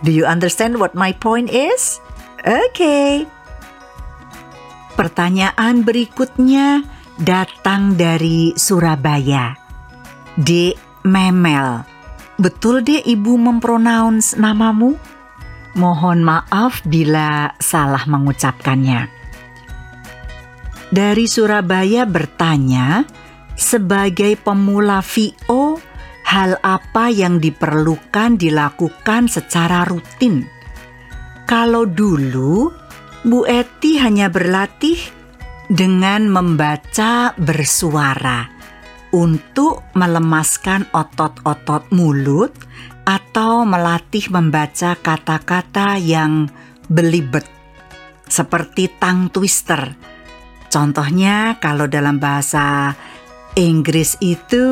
Do 0.00 0.10
you 0.10 0.24
understand 0.24 0.80
what 0.80 0.96
my 0.96 1.12
point 1.12 1.52
is? 1.52 2.00
Oke. 2.44 2.72
Okay. 2.72 3.12
Pertanyaan 4.96 5.84
berikutnya 5.84 6.84
datang 7.20 7.96
dari 7.96 8.52
Surabaya. 8.56 9.56
D. 10.36 10.76
Memel. 11.04 11.84
Betul 12.40 12.84
deh 12.84 13.04
ibu 13.04 13.36
mempronounce 13.36 14.36
namamu? 14.36 14.96
Mohon 15.76 16.24
maaf 16.24 16.84
bila 16.84 17.52
salah 17.60 18.04
mengucapkannya. 18.04 19.08
Dari 20.90 21.30
Surabaya 21.30 22.02
bertanya, 22.02 23.06
sebagai 23.54 24.34
pemula 24.40 25.04
VO, 25.04 25.78
hal 26.30 26.62
apa 26.62 27.10
yang 27.10 27.42
diperlukan 27.42 28.38
dilakukan 28.38 29.26
secara 29.26 29.82
rutin? 29.82 30.46
Kalau 31.50 31.82
dulu, 31.82 32.70
Bu 33.26 33.42
Eti 33.50 33.98
hanya 33.98 34.30
berlatih 34.30 34.94
dengan 35.66 36.30
membaca 36.30 37.34
bersuara 37.34 38.46
untuk 39.10 39.82
melemaskan 39.98 40.86
otot-otot 40.94 41.90
mulut 41.90 42.54
atau 43.02 43.66
melatih 43.66 44.30
membaca 44.30 44.94
kata-kata 44.94 45.98
yang 45.98 46.46
belibet 46.86 47.42
seperti 48.30 48.86
tang 49.02 49.34
twister. 49.34 49.98
Contohnya 50.70 51.58
kalau 51.58 51.90
dalam 51.90 52.22
bahasa 52.22 52.94
Inggris 53.58 54.14
itu 54.22 54.62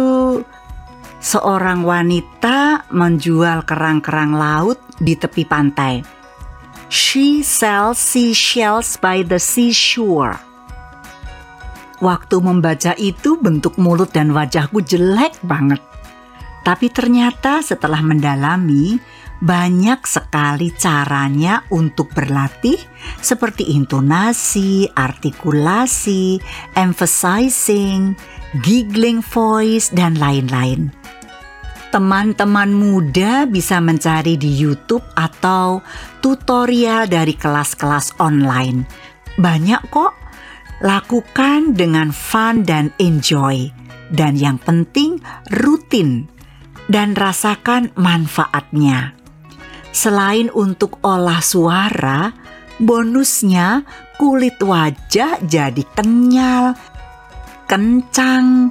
seorang 1.18 1.82
wanita 1.82 2.88
menjual 2.90 3.66
kerang-kerang 3.66 4.34
laut 4.34 4.78
di 4.98 5.14
tepi 5.18 5.44
pantai. 5.46 6.02
She 6.88 7.44
sells 7.44 8.00
seashells 8.00 8.96
by 8.96 9.20
the 9.26 9.36
seashore. 9.36 10.40
Waktu 11.98 12.36
membaca 12.38 12.94
itu 12.96 13.36
bentuk 13.36 13.76
mulut 13.76 14.14
dan 14.14 14.30
wajahku 14.30 14.80
jelek 14.86 15.36
banget. 15.42 15.82
Tapi 16.62 16.88
ternyata 16.94 17.60
setelah 17.60 17.98
mendalami, 18.00 18.96
banyak 19.38 20.02
sekali 20.02 20.74
caranya 20.74 21.62
untuk 21.70 22.10
berlatih 22.10 22.78
seperti 23.22 23.74
intonasi, 23.74 24.90
artikulasi, 24.90 26.42
emphasizing, 26.74 28.18
giggling 28.66 29.22
voice, 29.22 29.94
dan 29.94 30.18
lain-lain. 30.18 30.97
Teman-teman 31.88 32.68
muda 32.68 33.48
bisa 33.48 33.80
mencari 33.80 34.36
di 34.36 34.52
YouTube 34.52 35.04
atau 35.16 35.80
tutorial 36.20 37.08
dari 37.08 37.32
kelas-kelas 37.32 38.20
online. 38.20 38.84
Banyak 39.40 39.82
kok 39.88 40.28
Lakukan 40.78 41.74
dengan 41.74 42.14
fun 42.14 42.62
dan 42.62 42.94
enjoy, 43.02 43.66
dan 44.14 44.38
yang 44.38 44.62
penting 44.62 45.18
rutin 45.50 46.30
dan 46.86 47.18
rasakan 47.18 47.90
manfaatnya. 47.98 49.10
Selain 49.90 50.46
untuk 50.54 51.02
olah 51.02 51.42
suara, 51.42 52.30
bonusnya 52.78 53.82
kulit 54.22 54.62
wajah 54.62 55.42
jadi 55.42 55.82
kenyal, 55.98 56.78
kencang, 57.66 58.70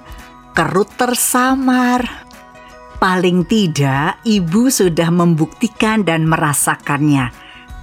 kerut 0.55 0.87
tersamar. 0.95 2.26
Paling 2.97 3.45
tidak, 3.45 4.21
ibu 4.25 4.73
sudah 4.73 5.13
membuktikan 5.13 6.01
dan 6.01 6.25
merasakannya. 6.25 7.29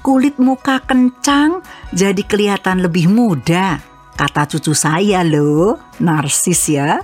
Kulit 0.02 0.36
muka 0.42 0.82
kencang 0.84 1.64
jadi 1.94 2.22
kelihatan 2.26 2.84
lebih 2.84 3.08
muda 3.08 3.94
Kata 4.14 4.46
cucu 4.46 4.78
saya 4.78 5.26
loh, 5.26 5.74
narsis 5.98 6.70
ya. 6.70 7.02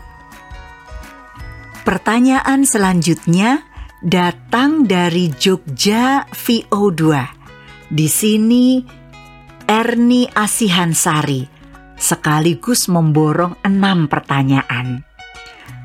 Pertanyaan 1.82 2.62
selanjutnya 2.62 3.66
datang 3.98 4.86
dari 4.86 5.34
Jogja 5.34 6.22
VO2. 6.30 7.02
Di 7.90 8.06
sini 8.06 8.78
Erni 9.66 10.30
Asihansari 10.30 11.42
sekaligus 11.98 12.86
memborong 12.86 13.58
enam 13.66 14.06
pertanyaan. 14.06 15.09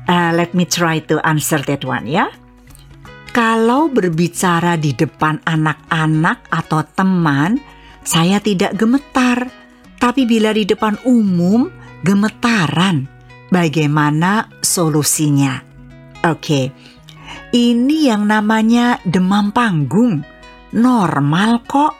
Uh, 0.06 0.30
let 0.34 0.54
me 0.54 0.64
try 0.66 1.02
to 1.02 1.18
answer 1.26 1.58
that 1.66 1.82
one 1.82 2.06
ya. 2.06 2.30
Kalau 3.34 3.92
berbicara 3.92 4.80
di 4.80 4.96
depan 4.96 5.42
anak-anak 5.44 6.48
atau 6.48 6.80
teman, 6.94 7.60
saya 8.06 8.40
tidak 8.40 8.78
gemetar 8.78 9.66
tapi 9.96 10.28
bila 10.28 10.52
di 10.52 10.68
depan 10.68 11.00
umum 11.08 11.66
gemetaran, 12.04 13.08
bagaimana 13.48 14.46
solusinya? 14.60 15.58
Oke, 16.28 16.70
ini 17.50 18.06
yang 18.06 18.28
namanya 18.28 19.00
demam 19.02 19.50
panggung, 19.50 20.20
normal 20.76 21.64
kok, 21.64 21.96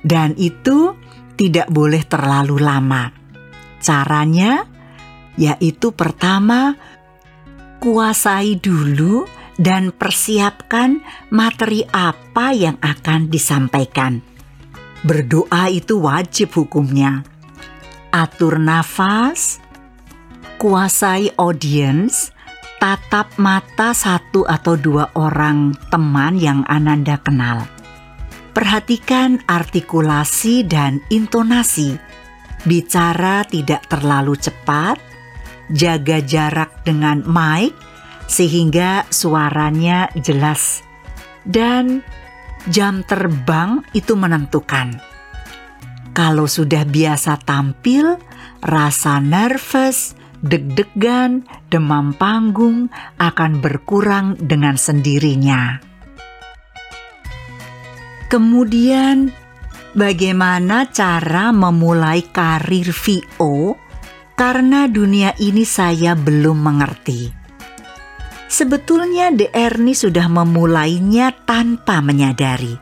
dan 0.00 0.38
itu 0.38 0.94
tidak 1.34 1.66
boleh 1.68 2.06
terlalu 2.06 2.62
lama. 2.62 3.10
Caranya 3.82 4.64
yaitu 5.34 5.90
pertama, 5.90 6.78
kuasai 7.84 8.56
dulu 8.56 9.28
dan 9.60 9.92
persiapkan 9.92 11.04
materi 11.28 11.84
apa 11.92 12.56
yang 12.56 12.80
akan 12.80 13.28
disampaikan 13.28 14.24
Berdoa 15.04 15.68
itu 15.68 16.00
wajib 16.00 16.56
hukumnya. 16.56 17.28
Atur 18.08 18.56
nafas, 18.56 19.60
kuasai 20.56 21.28
audiens, 21.36 22.32
tatap 22.80 23.36
mata 23.36 23.92
satu 23.92 24.48
atau 24.48 24.80
dua 24.80 25.12
orang 25.12 25.76
teman 25.92 26.40
yang 26.40 26.64
Ananda 26.64 27.20
kenal. 27.20 27.68
Perhatikan 28.56 29.44
artikulasi 29.44 30.64
dan 30.64 31.04
intonasi. 31.12 32.00
Bicara 32.64 33.44
tidak 33.44 33.84
terlalu 33.92 34.40
cepat, 34.40 34.96
jaga 35.72 36.20
jarak 36.20 36.84
dengan 36.84 37.24
mic 37.24 37.72
sehingga 38.24 39.04
suaranya 39.12 40.08
jelas 40.16 40.80
dan 41.44 42.00
jam 42.68 43.04
terbang 43.04 43.84
itu 43.92 44.16
menentukan. 44.16 45.00
Kalau 46.14 46.46
sudah 46.46 46.86
biasa 46.86 47.42
tampil, 47.42 48.16
rasa 48.62 49.18
nervous, 49.18 50.14
deg-degan, 50.40 51.42
demam 51.68 52.14
panggung 52.14 52.86
akan 53.18 53.58
berkurang 53.58 54.38
dengan 54.38 54.78
sendirinya. 54.78 55.82
Kemudian, 58.30 59.34
bagaimana 59.92 60.88
cara 60.90 61.50
memulai 61.50 62.24
karir 62.30 62.94
VO? 62.94 63.83
Karena 64.34 64.90
dunia 64.90 65.30
ini 65.38 65.62
saya 65.62 66.18
belum 66.18 66.58
mengerti. 66.58 67.30
Sebetulnya 68.50 69.30
De 69.34 69.50
Erni 69.50 69.94
sudah 69.94 70.26
memulainya 70.26 71.34
tanpa 71.46 72.02
menyadari. 72.02 72.74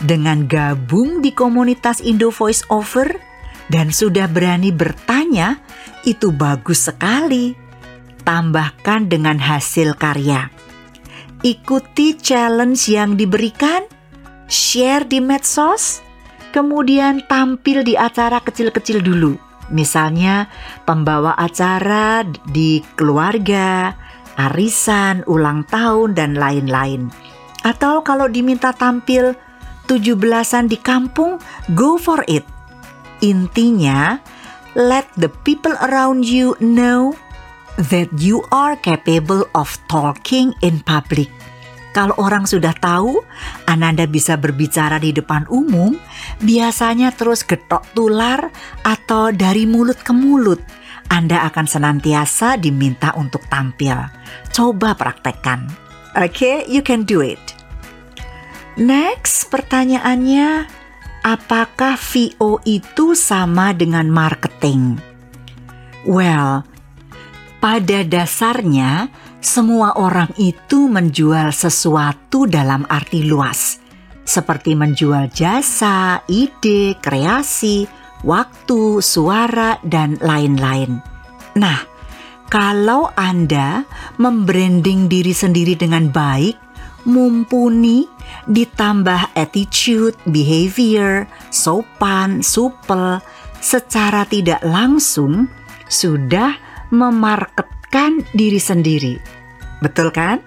Dengan 0.00 0.48
gabung 0.48 1.20
di 1.20 1.32
komunitas 1.36 2.00
Indo 2.00 2.32
Voice 2.32 2.64
Over 2.72 3.20
dan 3.68 3.92
sudah 3.92 4.28
berani 4.28 4.72
bertanya, 4.72 5.60
itu 6.08 6.32
bagus 6.32 6.88
sekali. 6.88 7.52
Tambahkan 8.24 9.08
dengan 9.08 9.40
hasil 9.40 9.96
karya. 9.96 10.48
ikuti 11.40 12.20
challenge 12.20 12.92
yang 12.92 13.16
diberikan, 13.16 13.88
share 14.52 15.08
di 15.08 15.24
medsos, 15.24 16.04
kemudian 16.52 17.24
tampil 17.24 17.80
di 17.80 17.96
acara 17.96 18.44
kecil-kecil 18.44 19.00
dulu. 19.00 19.49
Misalnya 19.70 20.50
pembawa 20.82 21.38
acara 21.38 22.26
di 22.26 22.82
keluarga, 22.98 23.94
arisan, 24.34 25.22
ulang 25.30 25.66
tahun, 25.66 26.18
dan 26.18 26.34
lain-lain. 26.34 27.10
Atau 27.62 28.02
kalau 28.02 28.26
diminta 28.26 28.74
tampil 28.74 29.38
tujuh 29.86 30.18
belasan 30.18 30.70
di 30.70 30.78
kampung, 30.78 31.38
go 31.74 31.98
for 31.98 32.22
it. 32.26 32.46
Intinya, 33.22 34.18
let 34.74 35.06
the 35.18 35.30
people 35.42 35.74
around 35.86 36.26
you 36.26 36.54
know 36.58 37.14
that 37.90 38.10
you 38.18 38.44
are 38.50 38.76
capable 38.78 39.46
of 39.54 39.74
talking 39.88 40.54
in 40.60 40.80
public. 40.84 41.28
Kalau 41.90 42.14
orang 42.22 42.46
sudah 42.46 42.70
tahu 42.78 43.18
Ananda 43.66 44.06
bisa 44.06 44.38
berbicara 44.38 45.02
di 45.02 45.10
depan 45.10 45.46
umum, 45.50 45.98
biasanya 46.38 47.10
terus 47.10 47.42
getok 47.42 47.82
tular 47.98 48.54
atau 48.86 49.34
dari 49.34 49.66
mulut 49.66 49.98
ke 49.98 50.14
mulut. 50.14 50.62
Anda 51.10 51.42
akan 51.50 51.66
senantiasa 51.66 52.54
diminta 52.54 53.10
untuk 53.18 53.42
tampil. 53.50 53.98
Coba 54.54 54.94
praktekkan. 54.94 55.66
Oke, 56.14 56.30
okay, 56.30 56.56
you 56.70 56.82
can 56.82 57.02
do 57.02 57.18
it. 57.18 57.42
Next, 58.78 59.50
pertanyaannya, 59.50 60.70
apakah 61.26 61.98
VO 61.98 62.62
itu 62.62 63.18
sama 63.18 63.74
dengan 63.74 64.06
marketing? 64.06 65.02
Well, 66.06 66.62
pada 67.60 68.06
dasarnya, 68.06 69.12
semua 69.40 69.96
orang 69.96 70.28
itu 70.36 70.84
menjual 70.84 71.48
sesuatu 71.56 72.44
dalam 72.44 72.84
arti 72.92 73.24
luas, 73.24 73.80
seperti 74.20 74.76
menjual 74.76 75.32
jasa, 75.32 76.20
ide, 76.28 77.00
kreasi, 77.00 77.88
waktu, 78.20 79.00
suara, 79.00 79.80
dan 79.80 80.20
lain-lain. 80.20 81.00
Nah, 81.56 81.80
kalau 82.52 83.08
Anda 83.16 83.88
membranding 84.20 85.08
diri 85.08 85.32
sendiri 85.32 85.72
dengan 85.72 86.12
baik, 86.12 86.60
mumpuni, 87.08 88.04
ditambah 88.44 89.32
attitude, 89.34 90.20
behavior, 90.28 91.24
sopan, 91.48 92.44
supel, 92.44 93.24
secara 93.64 94.28
tidak 94.28 94.60
langsung 94.60 95.48
sudah 95.88 96.54
memarketkan 97.90 98.22
diri 98.38 98.60
sendiri. 98.62 99.14
Betul 99.82 100.14
kan? 100.14 100.38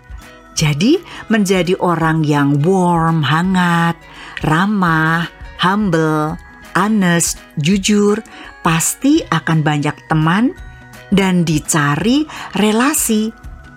Jadi 0.56 1.02
menjadi 1.28 1.76
orang 1.82 2.24
yang 2.24 2.62
warm, 2.64 3.26
hangat, 3.26 3.98
ramah, 4.46 5.28
humble, 5.60 6.38
honest, 6.78 7.42
jujur, 7.60 8.22
pasti 8.64 9.20
akan 9.28 9.60
banyak 9.66 9.96
teman 10.08 10.56
dan 11.12 11.44
dicari 11.44 12.24
relasi. 12.56 13.34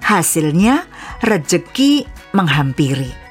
Hasilnya 0.07 0.87
rejeki 1.27 2.07
menghampiri. 2.31 3.26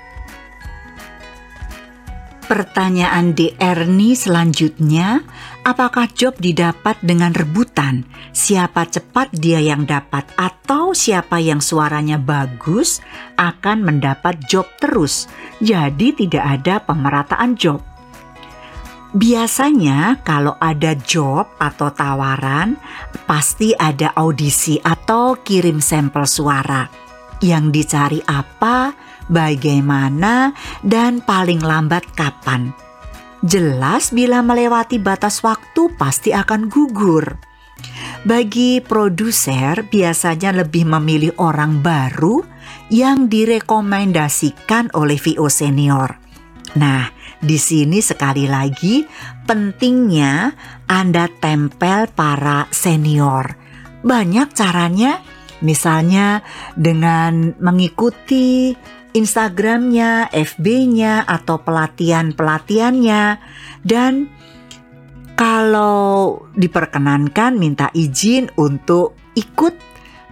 Pertanyaan 2.46 3.34
di 3.34 3.50
Ernie 3.58 4.14
selanjutnya, 4.14 5.26
apakah 5.66 6.06
job 6.14 6.38
didapat 6.38 6.94
dengan 7.02 7.34
rebutan? 7.34 8.06
Siapa 8.38 8.86
cepat 8.86 9.34
dia 9.34 9.58
yang 9.58 9.90
dapat 9.90 10.30
atau 10.38 10.94
siapa 10.94 11.42
yang 11.42 11.58
suaranya 11.58 12.22
bagus 12.22 13.02
akan 13.42 13.82
mendapat 13.82 14.38
job 14.46 14.70
terus. 14.78 15.26
Jadi 15.58 16.14
tidak 16.14 16.46
ada 16.62 16.86
pemerataan 16.86 17.58
job. 17.58 17.82
Biasanya 19.18 20.22
kalau 20.22 20.54
ada 20.62 20.94
job 21.02 21.50
atau 21.58 21.90
tawaran, 21.98 22.78
pasti 23.26 23.74
ada 23.74 24.14
audisi 24.14 24.78
atau 24.86 25.34
kirim 25.42 25.82
sampel 25.82 26.30
suara. 26.30 26.86
Yang 27.42 27.66
dicari 27.74 28.22
apa? 28.30 28.94
Bagaimana, 29.32 30.54
dan 30.86 31.22
paling 31.24 31.62
lambat 31.62 32.06
kapan. 32.14 32.74
Jelas 33.46 34.10
bila 34.10 34.42
melewati 34.42 34.98
batas 34.98 35.46
waktu 35.46 35.94
pasti 36.02 36.34
akan 36.34 36.66
gugur. 36.66 37.38
Bagi 38.26 38.82
produser 38.82 39.86
biasanya 39.86 40.66
lebih 40.66 40.90
memilih 40.90 41.38
orang 41.38 41.86
baru 41.86 42.42
yang 42.90 43.30
direkomendasikan 43.30 44.90
oleh 44.98 45.22
VO 45.22 45.46
senior. 45.46 46.18
Nah, 46.76 47.06
di 47.38 47.62
sini 47.62 48.02
sekali 48.02 48.50
lagi 48.50 49.06
pentingnya 49.46 50.50
Anda 50.90 51.30
tempel 51.30 52.10
para 52.10 52.66
senior. 52.74 53.54
Banyak 54.02 54.58
caranya, 54.58 55.22
misalnya 55.62 56.42
dengan 56.74 57.54
mengikuti 57.62 58.74
Instagramnya, 59.16 60.28
FB-nya, 60.30 61.24
atau 61.24 61.64
pelatihan-pelatihannya. 61.64 63.24
Dan 63.82 64.28
kalau 65.40 66.44
diperkenankan 66.56 67.56
minta 67.56 67.88
izin 67.96 68.52
untuk 68.60 69.16
ikut 69.40 69.76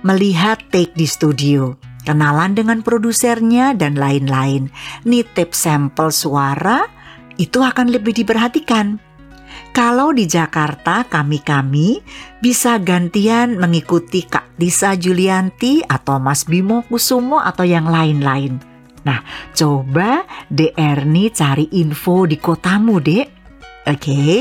melihat 0.04 0.60
take 0.68 0.92
di 0.96 1.08
studio, 1.08 1.80
kenalan 2.04 2.56
dengan 2.56 2.84
produsernya 2.84 3.72
dan 3.76 3.96
lain-lain. 3.96 4.68
Nitip 5.08 5.56
sampel 5.56 6.12
suara 6.12 6.88
itu 7.40 7.64
akan 7.64 7.92
lebih 7.92 8.14
diperhatikan. 8.14 9.00
Kalau 9.74 10.14
di 10.14 10.30
Jakarta 10.30 11.06
kami-kami 11.10 12.02
bisa 12.42 12.78
gantian 12.78 13.58
mengikuti 13.58 14.22
Kak 14.22 14.58
Lisa 14.62 14.94
Julianti 14.94 15.82
atau 15.82 16.22
Mas 16.22 16.46
Bimo 16.46 16.86
Kusumo 16.86 17.42
atau 17.42 17.66
yang 17.66 17.90
lain-lain. 17.90 18.73
Nah, 19.04 19.20
coba 19.52 20.24
Dek 20.48 20.76
Erni 20.76 21.32
cari 21.32 21.68
info 21.80 22.24
di 22.24 22.40
kotamu, 22.40 23.00
Dek. 23.04 23.28
Oke, 23.84 24.00
okay? 24.00 24.38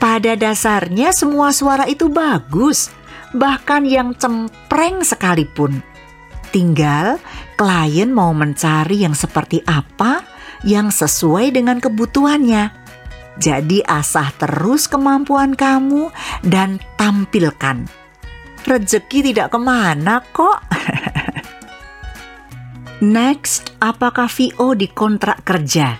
pada 0.00 0.32
dasarnya 0.32 1.12
semua 1.12 1.52
suara 1.52 1.84
itu 1.84 2.08
bagus, 2.08 2.88
bahkan 3.36 3.84
yang 3.84 4.16
cempreng 4.16 5.04
sekalipun. 5.04 5.84
Tinggal 6.48 7.20
klien 7.60 8.08
mau 8.08 8.32
mencari 8.32 9.04
yang 9.04 9.12
seperti 9.12 9.60
apa 9.68 10.24
yang 10.64 10.88
sesuai 10.88 11.52
dengan 11.52 11.78
kebutuhannya. 11.78 12.72
Jadi 13.40 13.84
asah 13.84 14.32
terus 14.36 14.88
kemampuan 14.90 15.54
kamu 15.54 16.10
dan 16.42 16.80
tampilkan. 16.96 17.84
Rezeki 18.64 19.32
tidak 19.32 19.52
ke 19.52 19.58
mana 19.60 20.20
kok. 20.32 20.60
Next, 23.00 23.72
apakah 23.80 24.28
VO 24.28 24.76
dikontrak 24.76 25.40
kerja? 25.48 25.96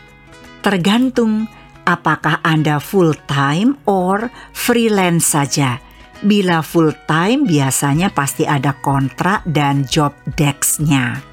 Tergantung 0.61 1.49
apakah 1.89 2.45
Anda 2.45 2.77
full 2.77 3.17
time 3.25 3.81
or 3.89 4.29
freelance 4.53 5.33
saja. 5.33 5.81
Bila 6.21 6.61
full 6.61 6.93
time 7.09 7.49
biasanya 7.49 8.13
pasti 8.13 8.45
ada 8.45 8.77
kontrak 8.85 9.41
dan 9.49 9.89
job 9.89 10.13
desk-nya. 10.37 11.25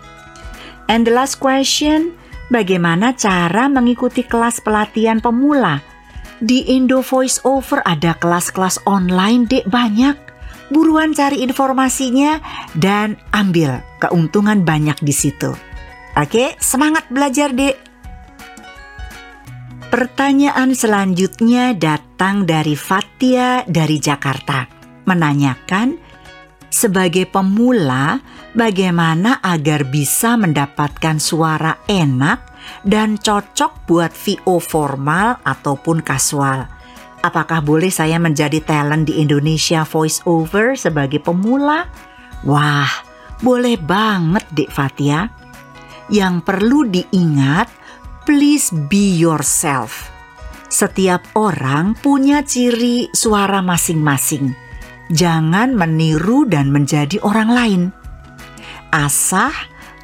And 0.87 1.03
the 1.03 1.11
last 1.11 1.43
question, 1.43 2.15
bagaimana 2.47 3.11
cara 3.19 3.67
mengikuti 3.67 4.23
kelas 4.23 4.63
pelatihan 4.63 5.19
pemula? 5.19 5.83
Di 6.39 6.63
Indo 6.71 7.03
Voice 7.03 7.43
Over 7.43 7.83
ada 7.83 8.15
kelas-kelas 8.15 8.79
online 8.87 9.43
dek 9.51 9.67
banyak. 9.67 10.26
Buruan 10.67 11.15
cari 11.15 11.43
informasinya 11.43 12.43
dan 12.75 13.15
ambil 13.31 13.79
keuntungan 14.03 14.67
banyak 14.67 14.99
di 14.99 15.15
situ. 15.15 15.55
Oke, 16.17 16.57
semangat 16.59 17.07
belajar, 17.07 17.53
Dek. 17.53 17.77
Pertanyaan 19.87 20.75
selanjutnya 20.75 21.71
datang 21.71 22.43
dari 22.43 22.75
Fatia 22.75 23.63
dari 23.63 23.95
Jakarta. 24.03 24.67
Menanyakan, 25.07 25.95
sebagai 26.67 27.23
pemula, 27.31 28.19
bagaimana 28.51 29.39
agar 29.39 29.87
bisa 29.87 30.35
mendapatkan 30.35 31.15
suara 31.15 31.79
enak 31.87 32.43
dan 32.83 33.15
cocok 33.15 33.87
buat 33.87 34.11
VO 34.11 34.59
formal 34.59 35.39
ataupun 35.47 36.03
kasual? 36.03 36.76
Apakah 37.27 37.59
boleh 37.59 37.91
saya 37.91 38.15
menjadi 38.23 38.63
talent 38.63 39.03
di 39.11 39.19
Indonesia 39.19 39.83
voice 39.83 40.23
over 40.23 40.79
sebagai 40.79 41.19
pemula? 41.19 41.83
Wah, 42.47 42.87
boleh 43.43 43.75
banget 43.75 44.47
Dek 44.55 44.71
Fatia. 44.71 45.27
Yang 46.07 46.47
perlu 46.47 46.87
diingat, 46.87 47.67
please 48.23 48.71
be 48.87 49.19
yourself. 49.19 50.07
Setiap 50.71 51.19
orang 51.35 51.99
punya 51.99 52.47
ciri 52.47 53.11
suara 53.11 53.59
masing-masing. 53.59 54.55
Jangan 55.11 55.75
meniru 55.75 56.47
dan 56.47 56.71
menjadi 56.71 57.19
orang 57.27 57.51
lain. 57.51 57.81
Asah, 58.95 59.51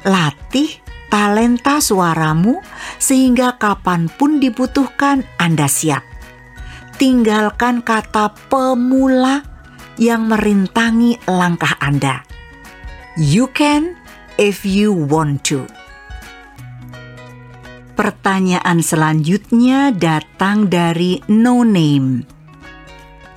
latih, 0.04 0.76
talenta 1.08 1.80
suaramu 1.80 2.60
sehingga 3.00 3.56
kapan 3.56 4.12
pun 4.12 4.44
dibutuhkan 4.44 5.24
Anda 5.40 5.72
siap. 5.72 6.13
Tinggalkan 6.94 7.82
kata 7.82 8.30
pemula 8.46 9.42
yang 9.98 10.30
merintangi 10.30 11.18
langkah 11.26 11.74
Anda. 11.82 12.22
You 13.18 13.50
can 13.50 13.98
if 14.38 14.62
you 14.62 14.94
want 14.94 15.42
to. 15.50 15.66
Pertanyaan 17.94 18.82
selanjutnya 18.82 19.94
datang 19.94 20.66
dari 20.66 21.22
No 21.30 21.62
Name. 21.62 22.26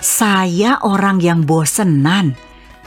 Saya 0.01 0.81
orang 0.81 1.21
yang 1.21 1.45
bosenan. 1.45 2.37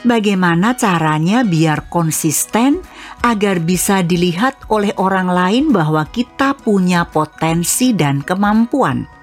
Bagaimana 0.02 0.78
caranya 0.78 1.46
biar 1.46 1.90
konsisten 1.92 2.82
agar 3.22 3.60
bisa 3.62 4.00
dilihat 4.00 4.70
oleh 4.72 4.94
orang 4.98 5.28
lain 5.28 5.64
bahwa 5.70 6.06
kita 6.08 6.56
punya 6.58 7.06
potensi 7.06 7.92
dan 7.92 8.24
kemampuan? 8.24 9.19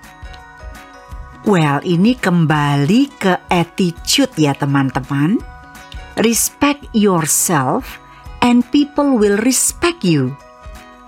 Well, 1.47 1.79
ini 1.88 2.19
kembali 2.19 3.07
ke 3.23 3.39
attitude 3.47 4.36
ya 4.36 4.51
teman-teman. 4.51 5.39
Respect 6.19 6.91
yourself 6.91 8.03
and 8.43 8.67
people 8.67 9.15
will 9.15 9.39
respect 9.39 10.03
you. 10.03 10.36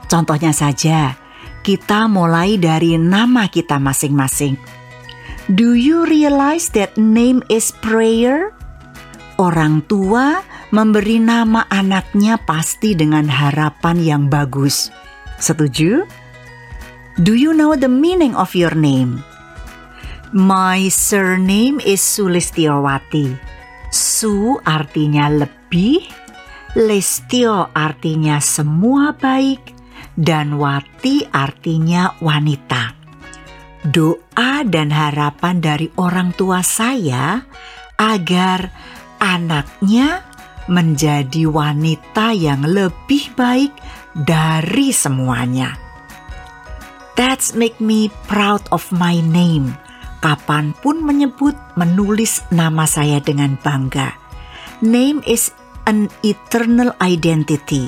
Contohnya 0.08 0.56
saja, 0.56 1.20
kita 1.60 2.08
mulai 2.08 2.56
dari 2.56 2.96
nama 2.96 3.52
kita 3.52 3.84
masing-masing. 3.84 4.56
Do 5.52 5.76
you 5.76 6.08
realize 6.08 6.72
that 6.72 6.96
name 6.96 7.44
is 7.52 7.76
prayer? 7.84 8.56
Orang 9.36 9.84
tua 9.92 10.40
memberi 10.72 11.20
nama 11.20 11.68
anaknya 11.68 12.40
pasti 12.40 12.96
dengan 12.96 13.28
harapan 13.28 14.00
yang 14.00 14.24
bagus. 14.32 14.88
Setuju? 15.36 16.08
Do 17.20 17.36
you 17.36 17.52
know 17.52 17.76
the 17.76 17.92
meaning 17.92 18.32
of 18.40 18.56
your 18.56 18.72
name? 18.72 19.20
My 20.30 20.94
surname 20.94 21.82
is 21.82 22.06
Sulistiawati. 22.06 23.34
Su 23.90 24.62
artinya 24.62 25.26
lebih, 25.26 26.06
Lestio 26.78 27.74
artinya 27.74 28.38
semua 28.38 29.18
baik, 29.18 29.74
dan 30.14 30.54
Wati 30.62 31.26
artinya 31.34 32.14
wanita. 32.22 32.94
Doa 33.90 34.62
dan 34.70 34.94
harapan 34.94 35.66
dari 35.66 35.90
orang 35.98 36.38
tua 36.38 36.62
saya 36.62 37.42
agar 37.98 38.70
anaknya 39.18 40.22
menjadi 40.70 41.50
wanita 41.50 42.38
yang 42.38 42.70
lebih 42.70 43.34
baik 43.34 43.74
dari 44.14 44.94
semuanya. 44.94 45.74
That's 47.18 47.58
make 47.58 47.82
me 47.82 48.14
proud 48.30 48.70
of 48.70 48.86
my 48.94 49.18
name. 49.26 49.89
Kapan 50.20 50.76
pun 50.84 51.00
menyebut 51.00 51.56
menulis 51.80 52.44
nama 52.52 52.84
saya 52.84 53.24
dengan 53.24 53.56
bangga. 53.56 54.20
Name 54.84 55.24
is 55.24 55.56
an 55.88 56.12
eternal 56.28 56.92
identity 57.00 57.88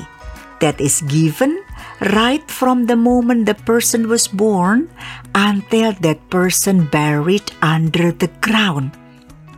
that 0.63 0.79
is 0.79 1.03
given 1.11 1.59
right 2.15 2.43
from 2.47 2.87
the 2.87 2.95
moment 2.95 3.45
the 3.45 3.57
person 3.67 4.07
was 4.07 4.31
born 4.31 4.87
until 5.35 5.91
that 5.99 6.23
person 6.31 6.87
buried 6.87 7.51
under 7.59 8.15
the 8.15 8.31
ground. 8.39 8.95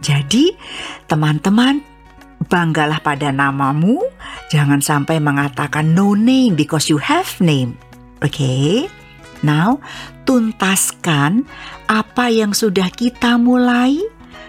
Jadi, 0.03 0.51
teman-teman, 1.07 1.79
banggalah 2.49 2.99
pada 2.99 3.31
namamu. 3.31 4.03
Jangan 4.51 4.83
sampai 4.83 5.23
mengatakan 5.23 5.95
no 5.95 6.17
name 6.17 6.59
because 6.59 6.91
you 6.91 6.99
have 6.99 7.29
name. 7.39 7.79
Oke? 8.19 8.33
Okay? 8.33 9.02
Now, 9.43 9.83
tuntaskan 10.23 11.43
apa 11.91 12.31
yang 12.31 12.55
sudah 12.55 12.87
kita 12.89 13.35
mulai. 13.35 13.99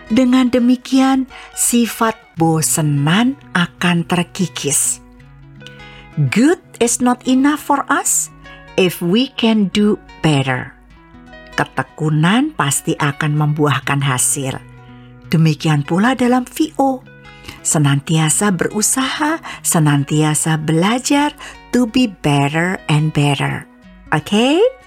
Dengan 0.05 0.53
demikian, 0.53 1.27
sifat 1.57 2.15
bosenan 2.39 3.35
akan 3.57 4.07
terkikis. 4.07 5.01
Good 6.15 6.63
is 6.79 7.03
not 7.03 7.27
enough 7.27 7.59
for 7.59 7.83
us 7.91 8.31
if 8.79 9.03
we 9.03 9.35
can 9.35 9.73
do 9.75 9.99
better. 10.23 10.71
Ketekunan 11.59 12.55
pasti 12.55 12.95
akan 12.95 13.35
membuahkan 13.35 14.03
hasil. 14.03 14.59
Demikian 15.31 15.83
pula 15.83 16.15
dalam 16.15 16.47
VO. 16.47 17.03
Senantiasa 17.65 18.53
berusaha, 18.53 19.41
senantiasa 19.65 20.61
belajar 20.61 21.33
to 21.73 21.89
be 21.89 22.07
better 22.07 22.77
and 22.93 23.11
better. 23.11 23.65
Oke? 24.13 24.31
Okay? 24.31 24.84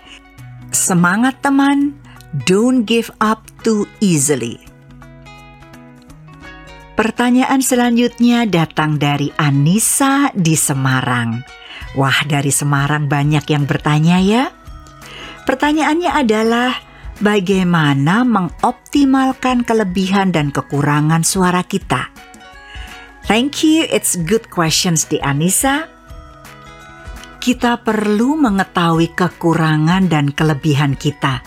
Semangat 0.77 1.41
teman, 1.41 1.97
don't 2.45 2.85
give 2.85 3.09
up 3.17 3.41
too 3.65 3.89
easily. 3.97 4.61
Pertanyaan 6.93 7.65
selanjutnya 7.65 8.45
datang 8.45 9.01
dari 9.01 9.33
Anissa 9.41 10.29
di 10.37 10.53
Semarang. 10.53 11.41
Wah, 11.97 12.21
dari 12.29 12.53
Semarang 12.53 13.09
banyak 13.09 13.41
yang 13.49 13.65
bertanya 13.65 14.21
ya. 14.21 14.53
Pertanyaannya 15.49 16.13
adalah 16.13 16.77
bagaimana 17.25 18.21
mengoptimalkan 18.21 19.65
kelebihan 19.65 20.29
dan 20.29 20.53
kekurangan 20.53 21.25
suara 21.25 21.65
kita. 21.65 22.13
Thank 23.25 23.65
you, 23.65 23.89
it's 23.89 24.13
good 24.13 24.53
questions 24.53 25.09
di 25.09 25.17
Anissa. 25.25 25.96
Kita 27.47 27.79
perlu 27.79 28.35
mengetahui 28.35 29.15
kekurangan 29.15 30.11
dan 30.11 30.35
kelebihan 30.35 30.99
kita 30.99 31.39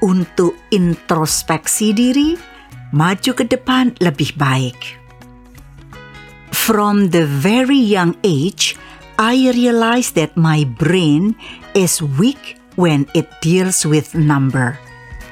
untuk 0.00 0.56
introspeksi 0.72 1.92
diri 1.92 2.32
maju 2.96 3.32
ke 3.36 3.44
depan 3.44 3.92
lebih 4.00 4.32
baik. 4.40 4.80
From 6.56 7.12
the 7.12 7.28
very 7.28 7.76
young 7.76 8.16
age, 8.24 8.80
I 9.20 9.52
realized 9.52 10.16
that 10.16 10.40
my 10.40 10.64
brain 10.64 11.36
is 11.76 12.00
weak 12.00 12.56
when 12.80 13.04
it 13.12 13.28
deals 13.44 13.84
with 13.84 14.16
number. 14.16 14.80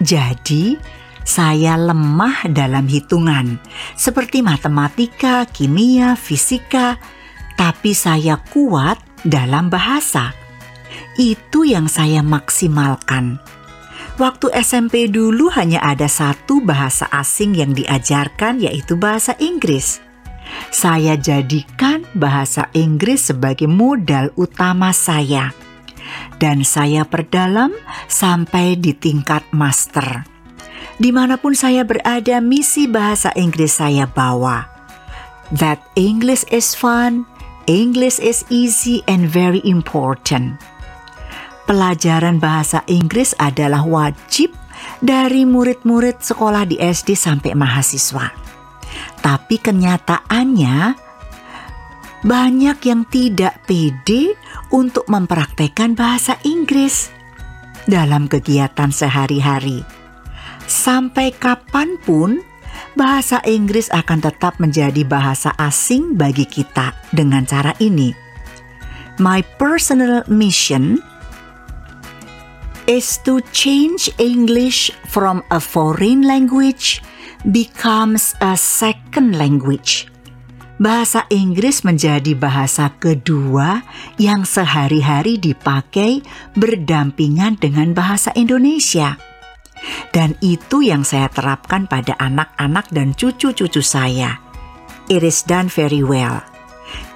Jadi, 0.05 0.77
saya 1.25 1.81
lemah 1.81 2.45
dalam 2.53 2.85
hitungan, 2.93 3.57
seperti 3.97 4.45
matematika, 4.45 5.49
kimia, 5.49 6.13
fisika, 6.13 7.01
tapi 7.57 7.97
saya 7.97 8.37
kuat 8.53 9.10
dalam 9.27 9.69
bahasa. 9.73 10.33
Itu 11.19 11.67
yang 11.69 11.87
saya 11.87 12.25
maksimalkan 12.25 13.41
Waktu 14.21 14.53
SMP 14.53 15.09
dulu 15.09 15.49
hanya 15.57 15.81
ada 15.81 16.05
satu 16.05 16.61
bahasa 16.61 17.09
asing 17.09 17.57
yang 17.57 17.73
diajarkan 17.73 18.61
yaitu 18.61 18.93
bahasa 18.93 19.33
Inggris. 19.41 19.97
Saya 20.69 21.17
jadikan 21.17 22.05
bahasa 22.13 22.69
Inggris 22.77 23.33
sebagai 23.33 23.65
modal 23.65 24.29
utama 24.37 24.93
saya. 24.93 25.57
Dan 26.37 26.69
saya 26.69 27.09
perdalam 27.09 27.73
sampai 28.13 28.77
di 28.77 28.93
tingkat 28.93 29.41
master. 29.57 30.29
Di 31.01 31.17
mana 31.17 31.41
pun 31.41 31.57
saya 31.57 31.89
berada, 31.89 32.45
misi 32.45 32.85
bahasa 32.85 33.33
Inggris 33.33 33.81
saya 33.81 34.05
bawa. 34.05 34.69
That 35.49 35.81
English 35.97 36.45
is 36.53 36.77
fun, 36.77 37.25
English 37.69 38.23
is 38.23 38.47
easy 38.49 39.05
and 39.11 39.29
very 39.29 39.61
important 39.67 40.61
pelajaran 41.71 42.43
bahasa 42.43 42.83
Inggris 42.91 43.31
adalah 43.39 43.87
wajib 43.87 44.51
dari 44.99 45.47
murid-murid 45.47 46.19
sekolah 46.19 46.67
di 46.67 46.83
SD 46.83 47.15
sampai 47.15 47.55
mahasiswa. 47.55 48.35
Tapi 49.23 49.55
kenyataannya 49.63 50.99
banyak 52.27 52.79
yang 52.83 53.07
tidak 53.07 53.63
pede 53.71 54.35
untuk 54.75 55.07
mempraktekkan 55.07 55.95
bahasa 55.95 56.35
Inggris 56.43 57.15
dalam 57.87 58.27
kegiatan 58.27 58.91
sehari-hari. 58.91 59.87
Sampai 60.67 61.31
kapan 61.31 62.03
pun 62.03 62.43
bahasa 63.01 63.41
Inggris 63.49 63.89
akan 63.89 64.21
tetap 64.21 64.61
menjadi 64.61 65.09
bahasa 65.09 65.57
asing 65.57 66.21
bagi 66.21 66.45
kita 66.45 66.93
dengan 67.17 67.49
cara 67.49 67.73
ini. 67.81 68.13
My 69.17 69.41
personal 69.57 70.29
mission 70.29 71.01
is 72.85 73.17
to 73.25 73.41
change 73.57 74.13
English 74.21 74.93
from 75.09 75.41
a 75.49 75.57
foreign 75.57 76.29
language 76.29 77.01
becomes 77.49 78.37
a 78.45 78.53
second 78.53 79.33
language. 79.41 80.13
Bahasa 80.77 81.25
Inggris 81.33 81.81
menjadi 81.85 82.37
bahasa 82.37 82.93
kedua 83.01 83.81
yang 84.21 84.45
sehari-hari 84.45 85.41
dipakai 85.41 86.21
berdampingan 86.53 87.57
dengan 87.57 87.97
bahasa 87.97 88.33
Indonesia. 88.37 89.30
Dan 90.11 90.37
itu 90.45 90.85
yang 90.85 91.07
saya 91.07 91.31
terapkan 91.33 91.87
pada 91.89 92.17
anak-anak 92.19 92.91
dan 92.93 93.17
cucu-cucu 93.17 93.81
saya. 93.81 94.41
It 95.11 95.27
is 95.27 95.43
done 95.43 95.67
very 95.73 96.05
well. 96.05 96.45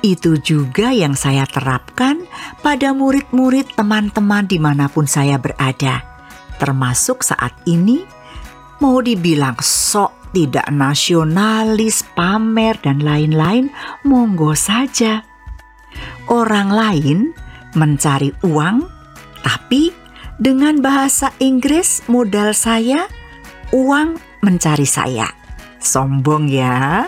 Itu 0.05 0.38
juga 0.38 0.92
yang 0.94 1.16
saya 1.16 1.48
terapkan 1.48 2.29
pada 2.61 2.92
murid-murid 2.92 3.74
teman-teman 3.74 4.46
di 4.46 4.59
mana 4.61 4.87
pun 4.87 5.09
saya 5.09 5.40
berada. 5.40 6.05
Termasuk 6.61 7.27
saat 7.27 7.57
ini, 7.66 8.07
mau 8.79 9.00
dibilang 9.03 9.59
sok 9.59 10.24
tidak 10.35 10.66
nasionalis, 10.68 12.03
pamer, 12.12 12.74
dan 12.83 13.00
lain-lain, 13.00 13.70
monggo 14.03 14.53
saja. 14.59 15.22
Orang 16.27 16.74
lain 16.74 17.31
mencari 17.79 18.35
uang, 18.42 18.83
tapi 19.46 19.94
dengan 20.38 20.83
bahasa 20.83 21.31
Inggris 21.38 22.03
modal 22.11 22.55
saya, 22.55 23.07
uang 23.70 24.18
mencari 24.42 24.87
saya. 24.87 25.31
Sombong 25.79 26.49
ya. 26.51 27.07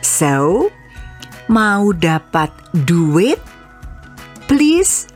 So, 0.00 0.68
mau 1.46 1.92
dapat 1.92 2.50
duit? 2.86 3.38
Please 4.48 5.06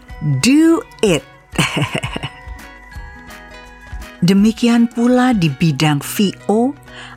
do 0.44 0.78
it. 1.02 1.24
Demikian 4.24 4.88
pula 4.88 5.36
di 5.36 5.52
bidang 5.52 6.00
VO 6.00 6.72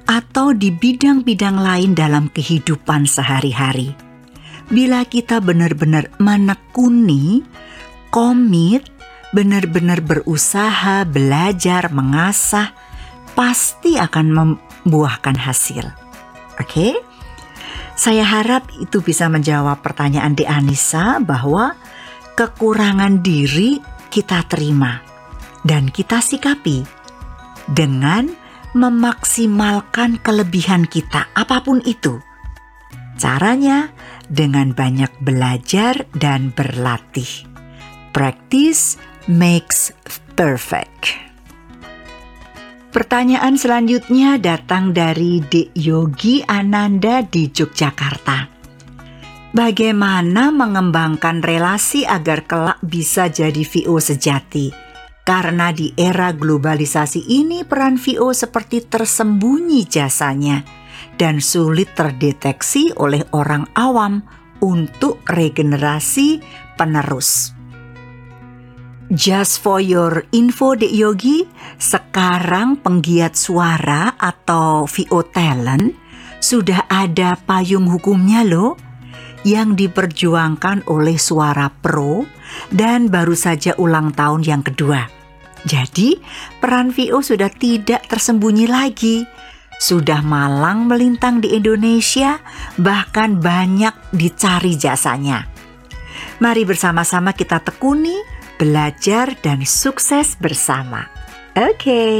atau 0.08 0.51
di 0.51 0.75
bidang-bidang 0.75 1.56
lain 1.56 1.95
dalam 1.95 2.27
kehidupan 2.27 3.08
sehari-hari. 3.08 3.95
Bila 4.67 5.08
kita 5.08 5.39
benar-benar 5.39 6.12
menekuni, 6.19 7.47
komit, 8.12 8.84
benar-benar 9.35 9.99
berusaha, 10.03 11.03
belajar, 11.03 11.91
mengasah, 11.91 12.71
pasti 13.35 13.99
akan 13.99 14.27
membuahkan 14.33 15.37
hasil. 15.37 15.85
Oke? 16.57 16.65
Okay? 16.67 16.93
Saya 17.97 18.21
harap 18.21 18.69
itu 18.77 19.01
bisa 19.01 19.25
menjawab 19.25 19.81
pertanyaan 19.81 20.37
di 20.37 20.45
Anissa 20.45 21.17
bahwa 21.17 21.73
kekurangan 22.37 23.25
diri 23.25 23.81
kita 24.13 24.45
terima 24.45 25.01
dan 25.65 25.89
kita 25.89 26.21
sikapi 26.21 26.85
dengan 27.65 28.29
memaksimalkan 28.77 30.21
kelebihan 30.21 30.85
kita 30.85 31.25
apa 31.33 31.65
pun 31.65 31.81
itu. 31.89 32.21
Caranya 33.17 33.89
dengan 34.29 34.77
banyak 34.77 35.09
belajar 35.17 36.05
dan 36.13 36.53
berlatih. 36.53 37.49
Practice 38.13 39.01
makes 39.27 39.91
perfect. 40.39 41.19
Pertanyaan 42.95 43.59
selanjutnya 43.59 44.39
datang 44.39 44.95
dari 44.95 45.43
Dek 45.43 45.75
Yogi 45.75 46.41
Ananda 46.47 47.21
di 47.21 47.51
Yogyakarta. 47.51 48.57
Bagaimana 49.51 50.49
mengembangkan 50.49 51.43
relasi 51.43 52.07
agar 52.07 52.47
kelak 52.47 52.79
bisa 52.81 53.27
jadi 53.27 53.61
VO 53.61 53.99
sejati? 53.99 54.71
Karena 55.27 55.75
di 55.75 55.91
era 55.99 56.31
globalisasi 56.31 57.27
ini 57.27 57.67
peran 57.67 57.99
VO 57.99 58.31
seperti 58.31 58.87
tersembunyi 58.87 59.83
jasanya 59.83 60.63
dan 61.19 61.43
sulit 61.43 61.91
terdeteksi 61.99 62.95
oleh 62.95 63.27
orang 63.35 63.67
awam 63.75 64.23
untuk 64.63 65.19
regenerasi 65.27 66.39
penerus. 66.79 67.57
Just 69.08 69.63
for 69.63 69.80
your 69.80 70.28
info 70.36 70.76
Dek 70.76 70.91
Yogi, 70.91 71.48
sekarang 71.80 72.84
penggiat 72.84 73.39
suara 73.39 74.20
atau 74.20 74.84
VO 74.84 75.24
talent 75.32 75.96
sudah 76.43 76.91
ada 76.91 77.39
payung 77.39 77.88
hukumnya 77.88 78.43
loh 78.43 78.76
yang 79.48 79.80
diperjuangkan 79.80 80.91
oleh 80.91 81.15
Suara 81.15 81.72
Pro 81.72 82.28
dan 82.67 83.08
baru 83.08 83.32
saja 83.32 83.80
ulang 83.80 84.12
tahun 84.12 84.43
yang 84.43 84.60
kedua. 84.67 85.08
Jadi, 85.63 86.20
peran 86.60 86.91
VO 86.91 87.24
sudah 87.24 87.48
tidak 87.48 88.12
tersembunyi 88.12 88.67
lagi. 88.67 89.24
Sudah 89.80 90.20
malang 90.20 90.84
melintang 90.91 91.39
di 91.39 91.56
Indonesia, 91.56 92.43
bahkan 92.76 93.39
banyak 93.39 93.96
dicari 94.12 94.76
jasanya. 94.76 95.48
Mari 96.43 96.67
bersama-sama 96.67 97.32
kita 97.32 97.63
tekuni 97.63 98.37
belajar 98.58 99.38
dan 99.39 99.63
sukses 99.63 100.36
bersama. 100.36 101.08
Oke. 101.56 101.74
Okay. 101.78 102.17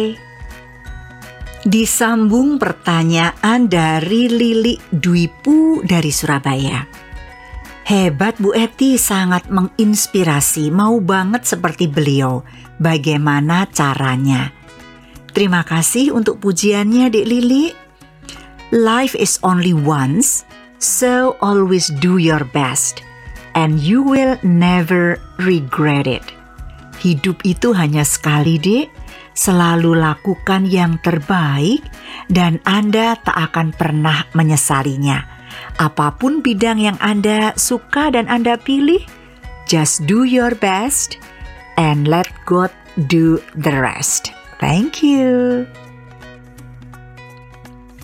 Disambung 1.68 2.62
pertanyaan 2.62 3.68
dari 3.68 4.32
Lili 4.32 4.80
Dwipu 4.88 5.84
dari 5.84 6.14
Surabaya. 6.16 6.88
Hebat 7.84 8.40
Bu 8.40 8.56
Eti 8.56 8.96
sangat 8.96 9.52
menginspirasi, 9.52 10.72
mau 10.72 11.00
banget 11.04 11.44
seperti 11.44 11.92
beliau. 11.92 12.44
Bagaimana 12.80 13.68
caranya? 13.68 14.52
Terima 15.32 15.64
kasih 15.68 16.16
untuk 16.16 16.40
pujiannya 16.40 17.12
Dek 17.12 17.26
Lili. 17.28 17.72
Life 18.72 19.16
is 19.16 19.40
only 19.44 19.72
once, 19.72 20.44
so 20.80 21.40
always 21.40 21.88
do 22.04 22.20
your 22.20 22.44
best 22.52 23.07
and 23.58 23.82
you 23.82 24.06
will 24.06 24.38
never 24.46 25.18
regret 25.42 26.06
it. 26.06 26.22
Hidup 27.02 27.42
itu 27.42 27.74
hanya 27.74 28.06
sekali, 28.06 28.62
Dek. 28.62 28.94
Selalu 29.38 30.02
lakukan 30.02 30.66
yang 30.66 30.98
terbaik 31.02 31.86
dan 32.30 32.58
Anda 32.66 33.18
tak 33.22 33.54
akan 33.54 33.70
pernah 33.74 34.26
menyesalinya. 34.34 35.22
Apa 35.78 36.18
pun 36.18 36.42
bidang 36.42 36.82
yang 36.82 36.98
Anda 36.98 37.54
suka 37.54 38.10
dan 38.14 38.26
Anda 38.30 38.58
pilih, 38.58 39.02
just 39.70 40.10
do 40.10 40.26
your 40.26 40.58
best 40.58 41.22
and 41.78 42.10
let 42.10 42.30
God 42.50 42.74
do 43.06 43.38
the 43.54 43.78
rest. 43.78 44.34
Thank 44.58 45.06
you. 45.06 45.66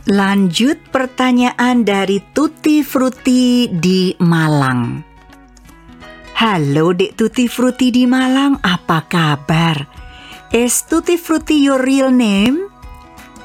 Lanjut 0.05 0.77
pertanyaan 0.93 1.81
dari 1.81 2.21
Tuti 2.29 2.85
Fruti 2.85 3.73
di 3.73 4.13
Malang. 4.21 5.12
Halo 6.34 6.98
Dek 6.98 7.13
Tuti 7.13 7.46
Frutti 7.46 7.93
di 7.93 8.10
Malang, 8.10 8.58
apa 8.65 9.06
kabar? 9.06 9.86
Is 10.50 10.82
Tuti 10.89 11.13
Frutti 11.13 11.62
your 11.62 11.78
real 11.78 12.10
name? 12.10 12.74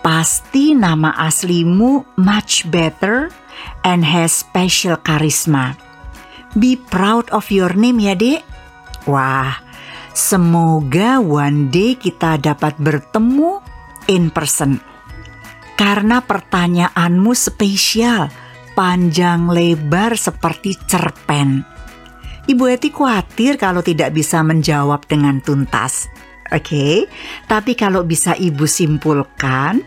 Pasti 0.00 0.72
nama 0.72 1.12
aslimu 1.20 2.16
much 2.16 2.64
better 2.72 3.28
and 3.84 4.00
has 4.08 4.32
special 4.32 4.96
charisma. 5.04 5.76
Be 6.56 6.80
proud 6.80 7.28
of 7.28 7.52
your 7.52 7.76
name 7.76 8.00
ya 8.00 8.16
dek. 8.16 8.40
Wah, 9.04 9.52
semoga 10.16 11.20
one 11.20 11.68
day 11.68 11.92
kita 11.92 12.40
dapat 12.40 12.72
bertemu 12.80 13.60
in 14.08 14.32
person. 14.32 14.80
Karena 15.76 16.24
pertanyaanmu 16.24 17.36
spesial, 17.36 18.32
panjang 18.72 19.52
lebar 19.52 20.16
seperti 20.16 20.80
cerpen 20.88 21.76
Ibu 22.48 22.64
Eti 22.64 22.88
khawatir 22.88 23.60
kalau 23.60 23.84
tidak 23.84 24.16
bisa 24.16 24.40
menjawab 24.40 25.04
dengan 25.04 25.44
tuntas. 25.44 26.08
Oke, 26.48 26.64
okay? 26.64 26.94
tapi 27.44 27.76
kalau 27.76 28.08
bisa 28.08 28.32
Ibu 28.32 28.64
simpulkan, 28.64 29.84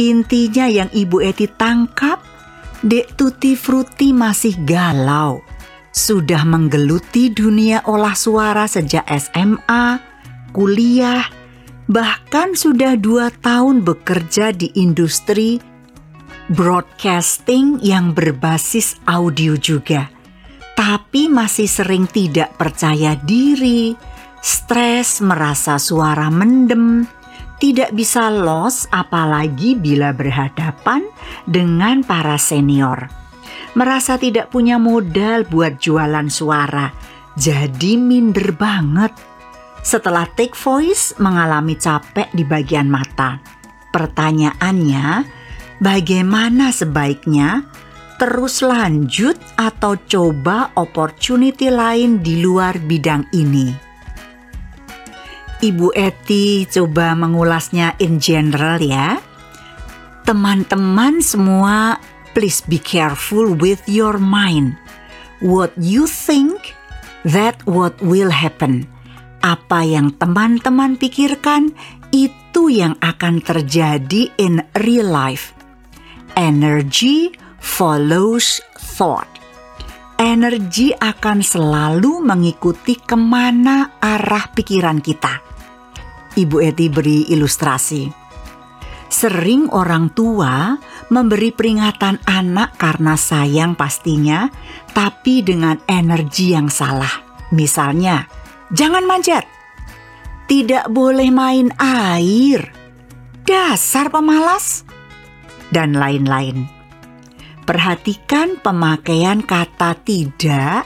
intinya 0.00 0.64
yang 0.72 0.88
Ibu 0.88 1.20
Eti 1.20 1.52
tangkap, 1.52 2.24
Dek 2.80 3.12
Tuti 3.20 3.52
Fruti 3.52 4.16
masih 4.16 4.56
galau. 4.64 5.44
Sudah 5.92 6.48
menggeluti 6.48 7.28
dunia 7.28 7.84
olah 7.84 8.16
suara 8.16 8.64
sejak 8.64 9.04
SMA, 9.20 10.00
kuliah, 10.56 11.28
bahkan 11.92 12.56
sudah 12.56 12.96
dua 12.96 13.28
tahun 13.44 13.84
bekerja 13.84 14.56
di 14.56 14.72
industri 14.80 15.60
broadcasting 16.48 17.84
yang 17.84 18.16
berbasis 18.16 18.96
audio 19.04 19.60
juga 19.60 20.21
tapi 20.72 21.28
masih 21.28 21.68
sering 21.68 22.08
tidak 22.08 22.56
percaya 22.56 23.16
diri, 23.16 23.94
stres, 24.42 25.22
merasa 25.22 25.78
suara 25.78 26.28
mendem, 26.28 27.06
tidak 27.62 27.94
bisa 27.94 28.26
los 28.26 28.90
apalagi 28.90 29.78
bila 29.78 30.10
berhadapan 30.10 31.06
dengan 31.46 32.02
para 32.02 32.34
senior. 32.34 33.06
Merasa 33.78 34.18
tidak 34.18 34.50
punya 34.50 34.76
modal 34.76 35.46
buat 35.46 35.78
jualan 35.78 36.26
suara, 36.26 36.90
jadi 37.38 37.94
minder 37.96 38.52
banget. 38.52 39.14
Setelah 39.82 40.26
take 40.34 40.58
voice 40.58 41.14
mengalami 41.22 41.78
capek 41.78 42.30
di 42.34 42.42
bagian 42.42 42.86
mata. 42.90 43.38
Pertanyaannya, 43.94 45.06
bagaimana 45.78 46.70
sebaiknya 46.70 47.66
terus 48.22 48.62
lanjut 48.62 49.34
atau 49.58 49.98
coba 50.06 50.70
opportunity 50.78 51.74
lain 51.74 52.22
di 52.22 52.38
luar 52.38 52.78
bidang 52.78 53.26
ini? 53.34 53.74
Ibu 55.58 55.90
Eti 55.90 56.62
coba 56.70 57.18
mengulasnya 57.18 57.98
in 57.98 58.22
general 58.22 58.78
ya. 58.78 59.18
Teman-teman 60.22 61.18
semua, 61.18 61.98
please 62.30 62.62
be 62.62 62.78
careful 62.78 63.58
with 63.58 63.82
your 63.90 64.22
mind. 64.22 64.78
what 65.42 65.74
you 65.74 66.06
think, 66.06 66.72
that 67.26 67.58
what 67.66 67.98
will 67.98 68.30
happen. 68.30 68.86
Apa 69.42 69.82
yang 69.82 70.14
teman-teman 70.22 70.94
pikirkan, 70.94 71.74
itu 72.14 72.70
yang 72.70 72.94
akan 73.02 73.42
terjadi 73.42 74.30
in 74.38 74.62
real 74.78 75.10
life. 75.10 75.50
Energy 76.38 77.34
follows 77.62 78.58
thought. 78.98 79.30
Energi 80.18 80.90
akan 80.92 81.40
selalu 81.40 82.22
mengikuti 82.22 82.98
ke 82.98 83.14
mana 83.14 83.96
arah 84.02 84.50
pikiran 84.50 84.98
kita. 84.98 85.40
Ibu 86.34 86.62
Eti 86.62 86.86
beri 86.90 87.30
ilustrasi. 87.30 88.10
Sering 89.12 89.68
orang 89.70 90.10
tua 90.16 90.72
memberi 91.12 91.52
peringatan 91.52 92.24
anak 92.24 92.80
karena 92.80 93.14
sayang 93.18 93.76
pastinya, 93.76 94.48
tapi 94.96 95.44
dengan 95.44 95.76
energi 95.84 96.56
yang 96.56 96.72
salah. 96.72 97.20
Misalnya, 97.52 98.24
jangan 98.72 99.04
manjat, 99.04 99.44
tidak 100.48 100.88
boleh 100.88 101.28
main 101.28 101.68
air, 101.76 102.72
dasar 103.44 104.08
pemalas, 104.08 104.88
dan 105.68 105.92
lain-lain. 105.92 106.81
Perhatikan 107.62 108.58
pemakaian 108.58 109.38
kata 109.38 109.94
tidak, 110.02 110.82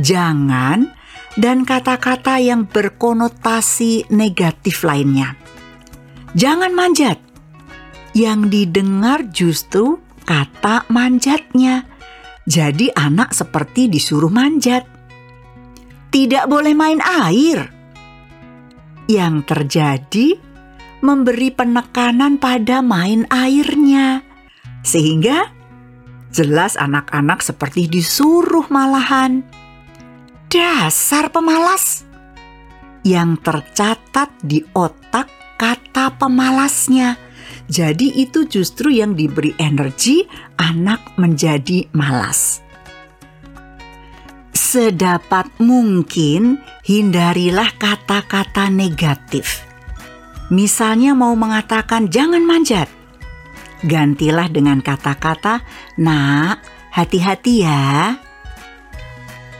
jangan, 0.00 0.96
dan 1.36 1.68
kata-kata 1.68 2.40
yang 2.40 2.64
berkonotasi 2.64 4.08
negatif 4.08 4.80
lainnya. 4.80 5.36
Jangan 6.32 6.72
manjat, 6.72 7.20
yang 8.16 8.48
didengar 8.48 9.28
justru 9.28 10.00
kata 10.24 10.88
manjatnya. 10.88 11.84
Jadi 12.48 12.88
anak 12.96 13.36
seperti 13.36 13.92
disuruh 13.92 14.32
manjat. 14.32 14.88
Tidak 16.08 16.48
boleh 16.48 16.72
main 16.72 17.00
air. 17.04 17.68
Yang 19.04 19.34
terjadi 19.44 20.28
memberi 21.04 21.52
penekanan 21.52 22.40
pada 22.40 22.80
main 22.80 23.28
airnya. 23.28 24.24
Sehingga 24.80 25.55
jelas 26.36 26.76
anak-anak 26.76 27.40
seperti 27.40 27.88
disuruh 27.88 28.68
malahan. 28.68 29.40
Dasar 30.52 31.32
pemalas. 31.32 32.04
Yang 33.00 33.40
tercatat 33.40 34.28
di 34.44 34.60
otak 34.76 35.32
kata 35.56 36.12
pemalasnya 36.20 37.16
jadi 37.66 38.14
itu 38.14 38.46
justru 38.46 38.94
yang 38.94 39.18
diberi 39.18 39.50
energi 39.58 40.22
anak 40.54 41.18
menjadi 41.18 41.90
malas. 41.90 42.62
Sedapat 44.54 45.50
mungkin 45.58 46.62
hindarilah 46.86 47.74
kata-kata 47.74 48.70
negatif. 48.70 49.66
Misalnya 50.46 51.18
mau 51.18 51.34
mengatakan 51.34 52.06
jangan 52.06 52.46
manjat. 52.46 52.86
Gantilah 53.84 54.48
dengan 54.48 54.80
kata-kata, 54.80 55.60
"Nak, 56.00 56.64
hati-hati 56.96 57.54
ya." 57.60 58.16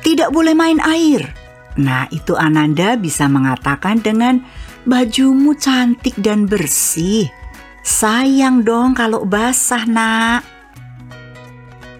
Tidak 0.00 0.32
boleh 0.32 0.54
main 0.56 0.80
air. 0.80 1.34
Nah, 1.76 2.08
itu 2.08 2.32
Ananda 2.32 2.96
bisa 2.96 3.28
mengatakan 3.28 4.00
dengan 4.00 4.40
bajumu 4.88 5.52
cantik 5.58 6.16
dan 6.16 6.48
bersih. 6.48 7.28
Sayang 7.84 8.64
dong 8.64 8.96
kalau 8.96 9.28
basah, 9.28 9.84
Nak. 9.84 10.42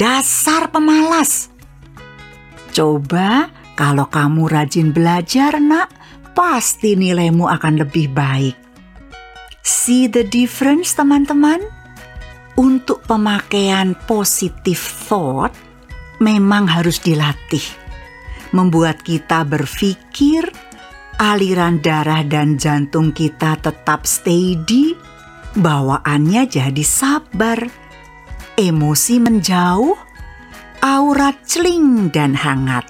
Dasar 0.01 0.73
pemalas. 0.73 1.53
Coba 2.73 3.53
kalau 3.77 4.09
kamu 4.09 4.49
rajin 4.49 4.97
belajar, 4.97 5.61
Nak, 5.61 5.93
pasti 6.33 6.97
nilaimu 6.97 7.45
akan 7.45 7.85
lebih 7.85 8.09
baik. 8.09 8.57
See 9.67 10.09
the 10.09 10.25
difference, 10.25 10.97
teman-teman? 10.97 11.76
Untuk 12.57 13.05
pemakaian 13.05 13.93
positive 14.09 14.81
thought 14.81 15.53
memang 16.25 16.65
harus 16.65 17.01
dilatih. 17.05 17.65
Membuat 18.57 19.05
kita 19.05 19.45
berpikir 19.45 20.49
aliran 21.21 21.85
darah 21.85 22.25
dan 22.25 22.57
jantung 22.57 23.13
kita 23.13 23.61
tetap 23.61 24.09
steady 24.09 24.97
bawaannya 25.57 26.45
jadi 26.47 26.85
sabar, 26.85 27.59
emosi 28.61 29.17
menjauh, 29.21 29.97
aura 30.85 31.33
celing 31.49 32.13
dan 32.13 32.37
hangat. 32.37 32.85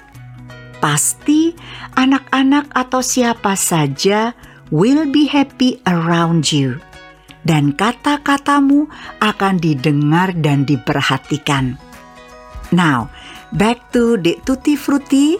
Pasti 0.82 1.54
anak-anak 1.94 2.68
atau 2.74 3.00
siapa 3.00 3.54
saja 3.56 4.34
will 4.70 5.08
be 5.08 5.30
happy 5.30 5.78
around 5.86 6.50
you. 6.50 6.82
Dan 7.46 7.78
kata-katamu 7.78 8.90
akan 9.22 9.54
didengar 9.62 10.34
dan 10.34 10.66
diperhatikan. 10.66 11.78
Now, 12.74 13.06
back 13.54 13.94
to 13.94 14.18
the 14.18 14.42
tutti 14.42 14.74
frutti. 14.74 15.38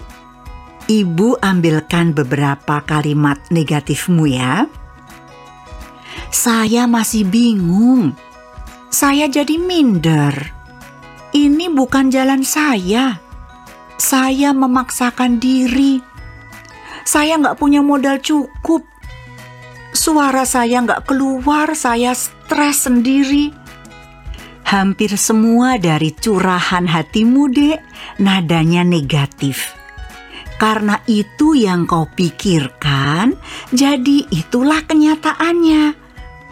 Ibu 0.87 1.43
ambilkan 1.43 2.15
beberapa 2.15 2.79
kalimat 2.87 3.43
negatifmu 3.51 4.31
ya. 4.31 4.71
Saya 6.31 6.87
masih 6.87 7.27
bingung. 7.27 8.15
Saya 8.87 9.27
jadi 9.27 9.59
minder. 9.59 10.55
Ini 11.35 11.75
bukan 11.75 12.07
jalan 12.15 12.47
saya. 12.47 13.19
Saya 13.99 14.55
memaksakan 14.55 15.43
diri. 15.43 15.99
Saya 17.03 17.35
nggak 17.35 17.59
punya 17.59 17.83
modal 17.83 18.23
cukup. 18.23 18.87
Suara 20.07 20.47
saya 20.47 20.87
nggak 20.87 21.11
keluar, 21.11 21.75
saya 21.75 22.15
stres 22.15 22.87
sendiri. 22.87 23.51
Hampir 24.63 25.19
semua 25.19 25.83
dari 25.83 26.15
curahan 26.15 26.87
hatimu, 26.87 27.51
dek, 27.51 27.83
nadanya 28.23 28.87
negatif. 28.87 29.75
Karena 30.63 31.03
itu 31.11 31.59
yang 31.59 31.91
kau 31.91 32.07
pikirkan, 32.07 33.35
jadi 33.75 34.31
itulah 34.31 34.87
kenyataannya 34.87 35.99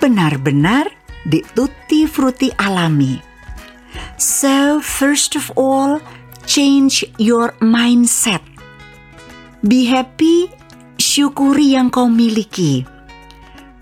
benar-benar 0.02 0.90
di 1.22 1.38
tutti 1.55 2.11
frutti 2.11 2.50
alami. 2.59 3.22
So 4.18 4.82
first 4.82 5.38
of 5.38 5.55
all, 5.55 6.02
change 6.42 7.07
your 7.22 7.55
mindset. 7.62 8.42
Be 9.62 9.86
happy, 9.86 10.50
syukuri 10.98 11.78
yang 11.78 11.94
kau 11.94 12.11
miliki. 12.11 12.93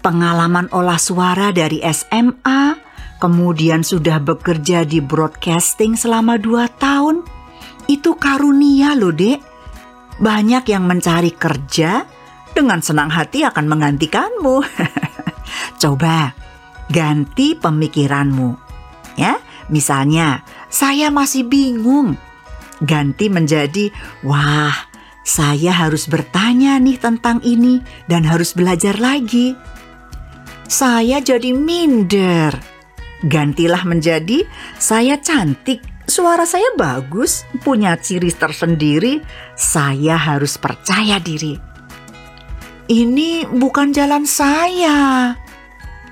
Pengalaman 0.03 0.67
olah 0.75 0.99
suara 0.99 1.55
dari 1.55 1.79
SMA, 1.87 2.75
kemudian 3.23 3.87
sudah 3.87 4.19
bekerja 4.19 4.83
di 4.83 4.99
broadcasting 4.99 5.95
selama 5.95 6.43
dua 6.43 6.67
tahun, 6.67 7.23
itu 7.87 8.19
karunia 8.19 8.99
loh 8.99 9.15
dek. 9.15 9.39
Banyak 10.19 10.67
yang 10.67 10.91
mencari 10.91 11.31
kerja, 11.31 12.03
dengan 12.53 12.85
senang 12.85 13.09
hati 13.09 13.43
akan 13.49 13.67
menggantikanmu. 13.69 14.57
Coba 15.83 16.37
ganti 16.93 17.57
pemikiranmu. 17.57 18.57
Ya, 19.17 19.41
misalnya 19.69 20.45
saya 20.69 21.09
masih 21.13 21.49
bingung. 21.49 22.17
Ganti 22.83 23.31
menjadi 23.31 23.95
wah, 24.27 24.75
saya 25.23 25.71
harus 25.71 26.11
bertanya 26.11 26.77
nih 26.83 26.99
tentang 26.99 27.39
ini 27.47 27.81
dan 28.09 28.27
harus 28.27 28.53
belajar 28.57 28.99
lagi. 28.99 29.55
Saya 30.67 31.19
jadi 31.23 31.55
minder. 31.55 32.55
Gantilah 33.23 33.87
menjadi 33.87 34.43
saya 34.83 35.15
cantik, 35.23 35.79
suara 36.11 36.43
saya 36.43 36.75
bagus, 36.75 37.47
punya 37.63 37.95
ciri 37.95 38.35
tersendiri, 38.35 39.23
saya 39.55 40.19
harus 40.19 40.59
percaya 40.59 41.23
diri. 41.23 41.55
Ini 42.91 43.47
bukan 43.47 43.95
jalan 43.95 44.27
saya. 44.27 45.33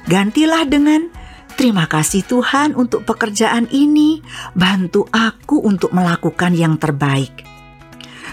Gantilah 0.06 0.64
dengan 0.70 1.10
terima 1.58 1.90
kasih 1.90 2.22
Tuhan 2.24 2.78
untuk 2.78 3.02
pekerjaan 3.02 3.66
ini, 3.74 4.22
bantu 4.54 5.04
aku 5.10 5.66
untuk 5.66 5.90
melakukan 5.90 6.54
yang 6.54 6.78
terbaik. 6.78 7.42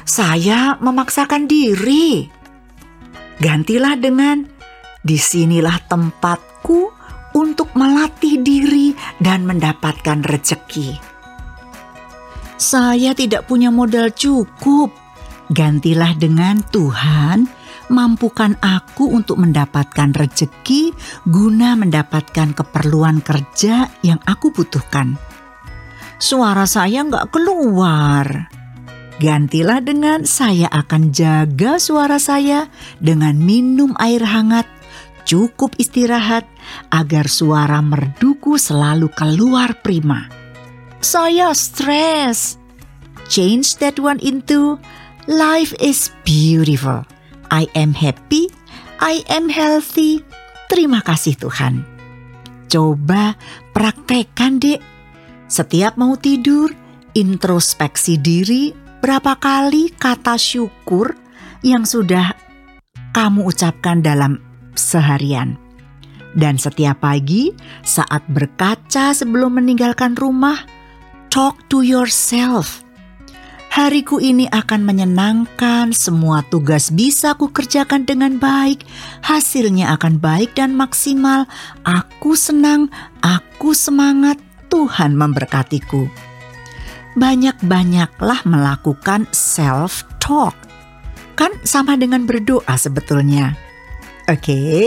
Saya 0.07 0.78
memaksakan 0.80 1.49
diri. 1.49 2.30
Gantilah 3.41 3.99
dengan 3.99 4.57
di 5.01 5.17
sinilah 5.19 5.77
tempatku 5.89 6.79
untuk 7.37 7.73
melatih 7.77 8.41
diri 8.41 8.97
dan 9.21 9.45
mendapatkan 9.45 10.25
rejeki. 10.25 10.97
Saya 12.57 13.13
tidak 13.13 13.45
punya 13.45 13.69
modal 13.69 14.09
cukup. 14.09 14.89
Gantilah 15.53 16.17
dengan 16.17 16.59
Tuhan 16.59 17.47
mampukan 17.87 18.59
aku 18.59 19.15
untuk 19.15 19.39
mendapatkan 19.39 20.11
rejeki 20.11 20.91
guna 21.23 21.79
mendapatkan 21.79 22.51
keperluan 22.51 23.23
kerja 23.23 23.87
yang 24.03 24.19
aku 24.27 24.51
butuhkan. 24.51 25.15
Suara 26.17 26.65
saya 26.65 27.05
nggak 27.05 27.29
keluar. 27.31 28.51
gantilah 29.17 29.81
dengan 29.81 30.29
saya 30.29 30.69
akan 30.69 31.09
jaga 31.09 31.81
suara 31.81 32.21
saya 32.21 32.69
dengan 33.01 33.33
minum 33.33 33.97
air 33.97 34.21
hangat, 34.21 34.69
cukup 35.28 35.75
istirahat 35.75 36.47
agar 36.88 37.28
suara 37.28 37.84
merduku 37.84 38.55
selalu 38.55 39.11
keluar 39.11 39.75
prima. 39.84 40.32
Saya 41.03 41.51
stres. 41.51 42.55
Change 43.28 43.84
that 43.84 43.99
one 43.99 44.23
into 44.23 44.80
life 45.28 45.75
is 45.84 46.15
beautiful. 46.23 47.03
I 47.51 47.67
am 47.75 47.91
happy. 47.91 48.47
I 49.03 49.28
am 49.28 49.51
healthy. 49.51 50.23
Terima 50.71 51.03
kasih 51.03 51.36
Tuhan. 51.36 51.84
Coba 52.71 53.36
praktekkan 53.75 54.63
dek. 54.63 54.80
Setiap 55.51 55.99
mau 55.99 56.15
tidur, 56.15 56.71
introspeksi 57.15 58.19
diri 58.19 58.88
Berapa 58.97 59.38
kali 59.38 59.93
kata 59.93 60.41
syukur 60.41 61.13
yang 61.61 61.86
sudah 61.86 62.34
kamu 63.13 63.45
ucapkan 63.45 64.01
dalam 64.01 64.41
seharian? 64.78 65.57
Dan 66.38 66.61
setiap 66.61 67.01
pagi 67.01 67.51
saat 67.82 68.21
berkaca 68.30 69.11
sebelum 69.11 69.57
meninggalkan 69.57 70.13
rumah, 70.13 70.61
talk 71.34 71.57
to 71.67 71.82
yourself. 71.82 72.86
Hariku 73.73 74.17
ini 74.17 74.49
akan 74.49 74.86
menyenangkan, 74.86 75.93
semua 75.93 76.41
tugas 76.49 76.89
bisa 76.89 77.38
ku 77.38 77.49
kerjakan 77.53 78.05
dengan 78.05 78.41
baik, 78.41 78.86
hasilnya 79.21 79.93
akan 79.97 80.17
baik 80.17 80.57
dan 80.57 80.73
maksimal. 80.73 81.45
Aku 81.86 82.34
senang, 82.34 82.89
aku 83.21 83.78
semangat, 83.78 84.41
Tuhan 84.67 85.13
memberkatiku 85.13 86.09
banyak-banyaklah 87.17 88.45
melakukan 88.45 89.25
self-talk. 89.34 90.53
Kan 91.34 91.49
sama 91.65 91.97
dengan 91.97 92.30
berdoa 92.30 92.78
sebetulnya. 92.78 93.57
Oke, 94.28 94.43
okay? 94.43 94.82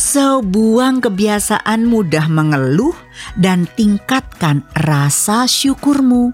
so 0.00 0.40
buang 0.40 1.04
kebiasaan 1.04 1.84
mudah 1.84 2.24
mengeluh 2.32 2.96
dan 3.36 3.68
tingkatkan 3.76 4.64
rasa 4.72 5.44
syukurmu. 5.44 6.32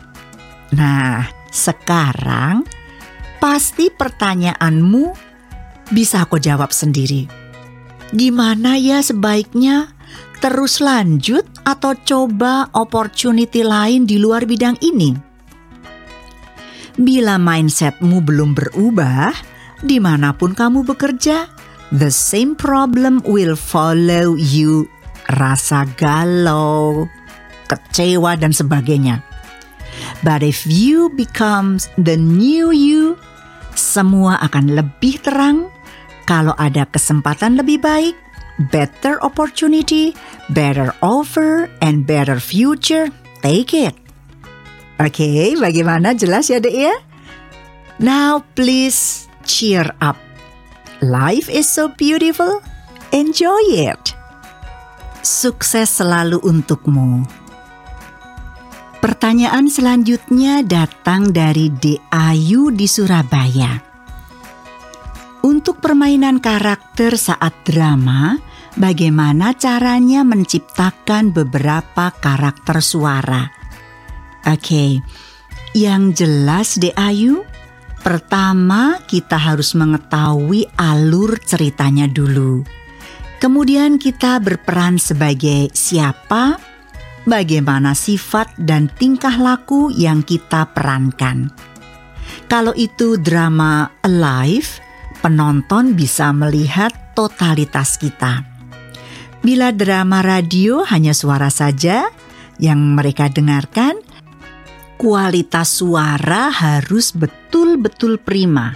Nah, 0.70 1.26
sekarang 1.50 2.62
pasti 3.42 3.90
pertanyaanmu 3.90 5.10
bisa 5.90 6.22
aku 6.22 6.38
jawab 6.38 6.70
sendiri. 6.70 7.26
Gimana 8.14 8.78
ya 8.78 9.02
sebaiknya 9.02 9.90
terus 10.38 10.78
lanjut 10.78 11.42
atau 11.66 11.98
coba 12.06 12.70
opportunity 12.70 13.66
lain 13.66 14.06
di 14.06 14.22
luar 14.22 14.46
bidang 14.46 14.78
ini? 14.78 15.10
Bila 16.94 17.34
mindsetmu 17.34 18.22
belum 18.22 18.54
berubah, 18.54 19.34
di 19.82 19.98
mana 19.98 20.30
pun 20.38 20.54
kamu 20.54 20.86
bekerja, 20.86 21.53
the 21.94 22.10
same 22.10 22.58
problem 22.58 23.22
will 23.22 23.54
follow 23.54 24.34
you. 24.34 24.90
Rasa 25.30 25.88
galau, 25.96 27.08
kecewa, 27.70 28.36
dan 28.36 28.52
sebagainya. 28.52 29.24
But 30.20 30.42
if 30.44 30.66
you 30.68 31.08
become 31.14 31.80
the 31.96 32.18
new 32.18 32.74
you, 32.74 33.16
semua 33.72 34.42
akan 34.44 34.74
lebih 34.74 35.22
terang. 35.24 35.70
Kalau 36.24 36.56
ada 36.56 36.88
kesempatan 36.88 37.60
lebih 37.60 37.84
baik, 37.84 38.16
better 38.72 39.20
opportunity, 39.20 40.16
better 40.52 40.92
offer, 41.04 41.68
and 41.84 42.08
better 42.08 42.40
future, 42.40 43.12
take 43.44 43.76
it. 43.76 43.92
Oke, 45.00 45.20
okay, 45.20 45.44
bagaimana 45.58 46.16
jelas 46.16 46.48
ya 46.48 46.62
dek 46.62 46.72
ya? 46.72 46.94
Now 48.00 48.42
please 48.56 49.28
cheer 49.44 49.90
up. 50.00 50.33
Life 51.04 51.52
is 51.52 51.68
so 51.68 51.92
beautiful. 51.92 52.64
Enjoy 53.12 53.60
it. 53.76 54.16
Sukses 55.20 56.00
selalu 56.00 56.40
untukmu. 56.40 57.28
Pertanyaan 59.04 59.68
selanjutnya 59.68 60.64
datang 60.64 61.28
dari 61.28 61.68
De 61.68 62.00
Ayu 62.08 62.72
di 62.72 62.88
Surabaya. 62.88 63.84
Untuk 65.44 65.84
permainan 65.84 66.40
karakter 66.40 67.20
saat 67.20 67.52
drama, 67.68 68.40
bagaimana 68.80 69.52
caranya 69.60 70.24
menciptakan 70.24 71.36
beberapa 71.36 72.16
karakter 72.16 72.80
suara? 72.80 73.52
Oke, 74.48 75.04
yang 75.76 76.16
jelas 76.16 76.80
De 76.80 76.96
Ayu, 76.96 77.44
pertama 78.04 79.00
kita 79.08 79.40
harus 79.40 79.72
mengetahui 79.72 80.68
alur 80.76 81.40
ceritanya 81.40 82.04
dulu. 82.04 82.60
Kemudian 83.40 83.96
kita 83.96 84.36
berperan 84.44 85.00
sebagai 85.00 85.72
siapa, 85.72 86.60
bagaimana 87.24 87.96
sifat 87.96 88.52
dan 88.60 88.92
tingkah 88.92 89.34
laku 89.40 89.88
yang 89.88 90.20
kita 90.20 90.68
perankan. 90.76 91.48
Kalau 92.44 92.76
itu 92.76 93.16
drama 93.16 93.88
alive, 94.04 94.68
penonton 95.24 95.96
bisa 95.96 96.28
melihat 96.36 96.92
totalitas 97.16 97.96
kita. 97.96 98.44
Bila 99.40 99.72
drama 99.72 100.20
radio 100.20 100.84
hanya 100.88 101.12
suara 101.16 101.48
saja 101.48 102.08
yang 102.60 102.96
mereka 102.96 103.28
dengarkan, 103.32 104.03
kualitas 104.96 105.80
suara 105.80 106.50
harus 106.50 107.12
betul-betul 107.12 108.20
prima. 108.22 108.74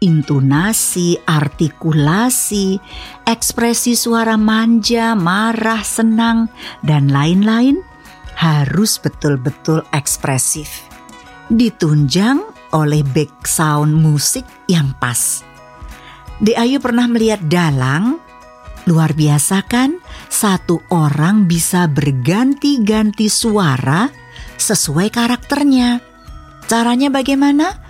Intonasi, 0.00 1.20
artikulasi, 1.28 2.80
ekspresi 3.28 3.92
suara 3.92 4.40
manja, 4.40 5.12
marah, 5.12 5.84
senang, 5.84 6.48
dan 6.80 7.12
lain-lain 7.12 7.76
harus 8.40 8.96
betul-betul 8.96 9.84
ekspresif. 9.92 10.88
Ditunjang 11.52 12.40
oleh 12.72 13.04
back 13.04 13.44
sound 13.44 13.92
musik 13.92 14.48
yang 14.72 14.96
pas. 14.96 15.44
De 16.40 16.56
Ayu 16.56 16.80
pernah 16.80 17.04
melihat 17.04 17.44
dalang, 17.44 18.16
luar 18.88 19.12
biasa 19.12 19.68
kan? 19.68 20.00
Satu 20.32 20.80
orang 20.88 21.44
bisa 21.44 21.84
berganti-ganti 21.84 23.28
suara 23.28 24.08
sesuai 24.60 25.08
karakternya. 25.08 26.04
Caranya 26.68 27.10
bagaimana? 27.10 27.80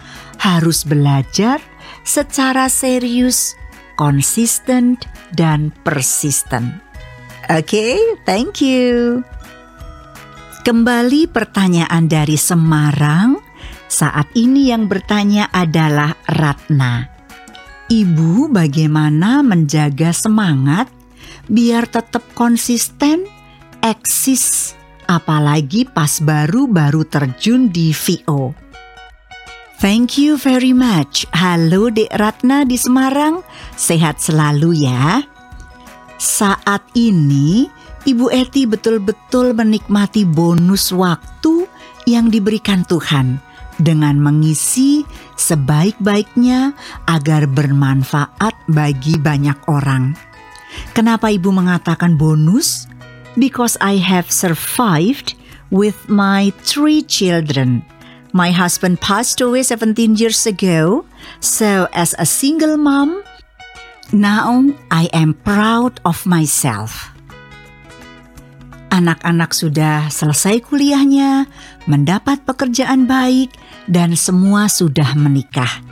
Harus 0.40 0.88
belajar 0.88 1.60
secara 2.06 2.72
serius, 2.72 3.52
konsisten, 4.00 4.96
dan 5.36 5.68
persisten. 5.84 6.80
Oke, 7.50 7.76
okay, 7.76 7.98
thank 8.24 8.64
you. 8.64 9.20
Kembali 10.64 11.28
pertanyaan 11.28 12.08
dari 12.08 12.38
Semarang. 12.38 13.42
Saat 13.90 14.30
ini 14.38 14.70
yang 14.70 14.86
bertanya 14.86 15.50
adalah 15.50 16.14
Ratna. 16.30 17.10
Ibu 17.90 18.54
bagaimana 18.54 19.42
menjaga 19.42 20.14
semangat 20.14 20.86
biar 21.50 21.90
tetap 21.90 22.22
konsisten, 22.38 23.26
eksis 23.82 24.78
apalagi 25.10 25.90
pas 25.90 26.22
baru-baru 26.22 27.02
terjun 27.02 27.66
di 27.66 27.90
VO. 27.90 28.54
Thank 29.82 30.22
you 30.22 30.38
very 30.38 30.70
much. 30.70 31.26
Halo 31.34 31.90
Dek 31.90 32.14
Ratna 32.14 32.62
di 32.62 32.78
Semarang, 32.78 33.42
sehat 33.74 34.22
selalu 34.22 34.86
ya. 34.86 35.24
Saat 36.20 36.94
ini, 36.94 37.66
Ibu 38.06 38.30
Eti 38.30 38.68
betul-betul 38.68 39.56
menikmati 39.56 40.22
bonus 40.28 40.92
waktu 40.94 41.64
yang 42.04 42.28
diberikan 42.28 42.84
Tuhan 42.84 43.40
dengan 43.80 44.20
mengisi 44.20 45.00
sebaik-baiknya 45.40 46.76
agar 47.08 47.48
bermanfaat 47.48 48.52
bagi 48.68 49.16
banyak 49.16 49.56
orang. 49.72 50.12
Kenapa 50.92 51.32
Ibu 51.32 51.48
mengatakan 51.56 52.20
bonus? 52.20 52.84
Because 53.38 53.76
I 53.80 53.96
have 54.02 54.30
survived 54.30 55.34
with 55.70 56.08
my 56.08 56.50
three 56.62 57.02
children. 57.02 57.82
My 58.32 58.50
husband 58.54 59.00
passed 59.00 59.40
away 59.40 59.62
17 59.62 60.14
years 60.14 60.46
ago, 60.46 61.04
so 61.40 61.90
as 61.92 62.14
a 62.18 62.26
single 62.26 62.76
mom, 62.76 63.22
now 64.12 64.70
I 64.90 65.10
am 65.10 65.34
proud 65.34 65.98
of 66.06 66.22
myself. 66.26 67.10
Anak-anak 68.90 69.54
sudah 69.54 70.10
selesai 70.10 70.66
kuliahnya, 70.66 71.46
mendapat 71.86 72.42
pekerjaan 72.46 73.06
baik, 73.06 73.54
dan 73.86 74.14
semua 74.18 74.66
sudah 74.66 75.14
menikah. 75.14 75.82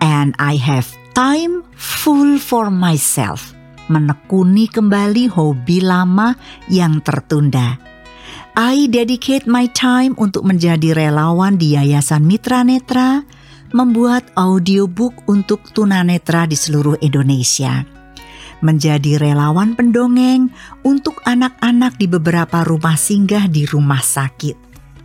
And 0.00 0.36
I 0.40 0.56
have 0.60 0.88
time 1.16 1.64
full 1.74 2.38
for 2.38 2.70
myself 2.70 3.57
menekuni 3.88 4.68
kembali 4.68 5.28
hobi 5.32 5.82
lama 5.82 6.36
yang 6.68 7.00
tertunda. 7.02 7.76
I 8.58 8.90
dedicate 8.90 9.46
my 9.46 9.70
time 9.70 10.18
untuk 10.18 10.42
menjadi 10.42 10.90
relawan 10.90 11.60
di 11.60 11.78
Yayasan 11.78 12.26
Mitra 12.26 12.66
Netra, 12.66 13.22
membuat 13.70 14.32
audiobook 14.34 15.28
untuk 15.28 15.70
tunanetra 15.70 16.48
di 16.48 16.56
seluruh 16.58 16.98
Indonesia. 16.98 17.84
Menjadi 18.58 19.22
relawan 19.22 19.78
pendongeng 19.78 20.50
untuk 20.82 21.22
anak-anak 21.22 21.94
di 22.02 22.10
beberapa 22.10 22.66
rumah 22.66 22.98
singgah 22.98 23.46
di 23.46 23.62
rumah 23.62 24.02
sakit. 24.02 24.56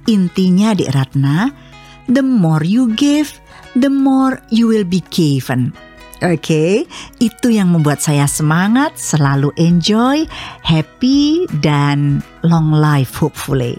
Intinya 0.10 0.74
di 0.74 0.90
Ratna, 0.90 1.54
the 2.10 2.26
more 2.26 2.66
you 2.66 2.90
give, 2.98 3.30
the 3.78 3.94
more 3.94 4.42
you 4.50 4.66
will 4.66 4.88
be 4.88 5.06
given. 5.14 5.70
Oke, 6.24 6.40
okay, 6.40 6.74
itu 7.20 7.52
yang 7.52 7.76
membuat 7.76 8.00
saya 8.00 8.32
semangat, 8.32 8.96
selalu 8.96 9.52
enjoy, 9.60 10.24
happy, 10.64 11.44
dan 11.60 12.24
long 12.48 12.72
life 12.72 13.20
hopefully. 13.20 13.76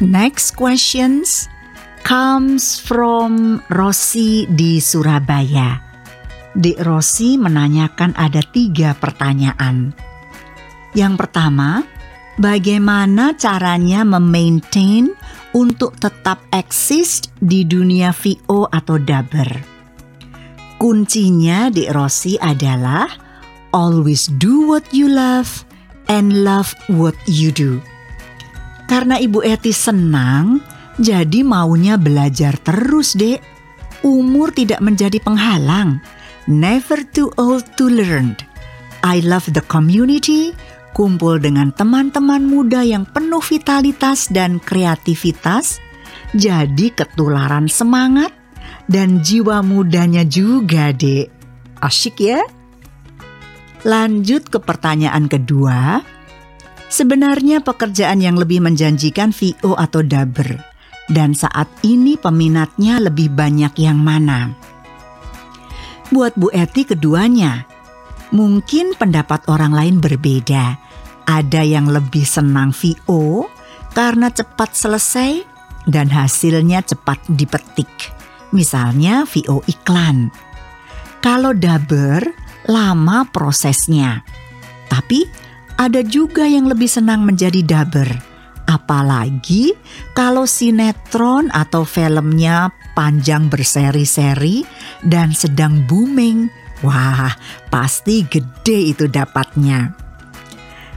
Next 0.00 0.56
questions 0.56 1.52
comes 2.00 2.80
from 2.80 3.60
Rossi 3.68 4.48
di 4.48 4.80
Surabaya. 4.80 5.84
Dik 6.56 6.80
Rossi 6.80 7.36
menanyakan 7.36 8.16
ada 8.16 8.40
tiga 8.40 8.96
pertanyaan. 8.96 9.92
Yang 10.96 11.14
pertama, 11.20 11.84
bagaimana 12.40 13.36
caranya 13.36 14.00
memaintain 14.08 15.12
untuk 15.52 16.00
tetap 16.00 16.40
eksis 16.48 17.20
di 17.36 17.68
dunia 17.68 18.16
VO 18.16 18.64
atau 18.64 18.96
dubber? 18.96 19.79
Kuncinya 20.80 21.68
di 21.68 21.84
Rossi 21.92 22.40
adalah 22.40 23.04
always 23.76 24.32
do 24.40 24.64
what 24.64 24.88
you 24.96 25.12
love 25.12 25.68
and 26.08 26.40
love 26.40 26.72
what 26.88 27.12
you 27.28 27.52
do. 27.52 27.84
Karena 28.88 29.20
Ibu 29.20 29.44
Eti 29.44 29.76
senang, 29.76 30.64
jadi 30.96 31.44
maunya 31.44 32.00
belajar 32.00 32.56
terus, 32.64 33.12
Dek. 33.12 33.44
Umur 34.00 34.56
tidak 34.56 34.80
menjadi 34.80 35.20
penghalang. 35.20 36.00
Never 36.48 37.04
too 37.12 37.28
old 37.36 37.68
to 37.76 37.92
learn. 37.92 38.32
I 39.04 39.20
love 39.20 39.52
the 39.52 39.60
community, 39.68 40.56
kumpul 40.96 41.36
dengan 41.44 41.76
teman-teman 41.76 42.48
muda 42.48 42.80
yang 42.80 43.04
penuh 43.04 43.44
vitalitas 43.44 44.32
dan 44.32 44.56
kreativitas, 44.56 45.76
jadi 46.32 46.88
ketularan 46.96 47.68
semangat 47.68 48.39
dan 48.90 49.22
jiwa 49.22 49.62
mudanya 49.62 50.26
juga, 50.26 50.90
Dek. 50.90 51.30
Asyik 51.78 52.18
ya? 52.18 52.42
Lanjut 53.86 54.50
ke 54.50 54.58
pertanyaan 54.58 55.30
kedua. 55.30 56.02
Sebenarnya 56.90 57.62
pekerjaan 57.62 58.18
yang 58.18 58.34
lebih 58.34 58.58
menjanjikan 58.58 59.30
VO 59.30 59.78
atau 59.78 60.02
dubber 60.02 60.58
dan 61.06 61.38
saat 61.38 61.70
ini 61.86 62.18
peminatnya 62.18 62.98
lebih 62.98 63.30
banyak 63.30 63.70
yang 63.78 64.02
mana? 64.02 64.58
Buat 66.10 66.34
Bu 66.34 66.50
Eti 66.50 66.82
keduanya. 66.82 67.70
Mungkin 68.34 68.98
pendapat 68.98 69.46
orang 69.46 69.70
lain 69.70 69.96
berbeda. 70.02 70.82
Ada 71.30 71.62
yang 71.62 71.86
lebih 71.86 72.26
senang 72.26 72.74
VO 72.74 73.46
karena 73.94 74.34
cepat 74.34 74.74
selesai 74.74 75.46
dan 75.86 76.10
hasilnya 76.10 76.82
cepat 76.82 77.22
dipetik 77.30 78.19
misalnya 78.50 79.26
VO 79.26 79.62
iklan. 79.66 80.30
Kalau 81.20 81.52
daber, 81.52 82.24
lama 82.70 83.28
prosesnya. 83.28 84.24
Tapi 84.88 85.26
ada 85.80 86.04
juga 86.04 86.44
yang 86.44 86.68
lebih 86.68 86.88
senang 86.88 87.24
menjadi 87.24 87.60
daber. 87.64 88.08
Apalagi 88.70 89.74
kalau 90.14 90.46
sinetron 90.46 91.50
atau 91.50 91.82
filmnya 91.82 92.70
panjang 92.94 93.50
berseri-seri 93.50 94.62
dan 95.02 95.34
sedang 95.34 95.82
booming. 95.90 96.46
Wah, 96.80 97.36
pasti 97.68 98.24
gede 98.24 98.96
itu 98.96 99.04
dapatnya. 99.04 99.92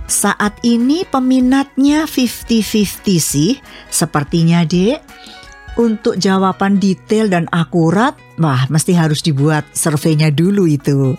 Saat 0.08 0.60
ini 0.68 1.08
peminatnya 1.08 2.06
50-50 2.08 3.20
sih, 3.20 3.58
sepertinya 3.88 4.64
dek 4.68 5.00
untuk 5.78 6.22
jawaban 6.22 6.78
detail 6.78 7.30
dan 7.30 7.50
akurat, 7.50 8.14
wah 8.38 8.66
mesti 8.70 8.94
harus 8.94 9.26
dibuat 9.26 9.66
surveinya 9.74 10.30
dulu 10.30 10.70
itu. 10.70 11.18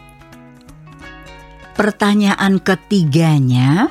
Pertanyaan 1.74 2.62
ketiganya, 2.62 3.90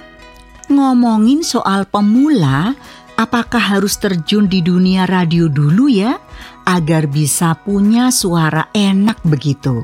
ngomongin 0.71 1.43
soal 1.43 1.83
pemula, 1.83 2.71
apakah 3.19 3.59
harus 3.59 3.99
terjun 3.99 4.47
di 4.47 4.63
dunia 4.63 5.03
radio 5.03 5.51
dulu 5.51 5.91
ya 5.91 6.15
agar 6.63 7.11
bisa 7.11 7.59
punya 7.59 8.07
suara 8.07 8.71
enak 8.71 9.19
begitu? 9.27 9.83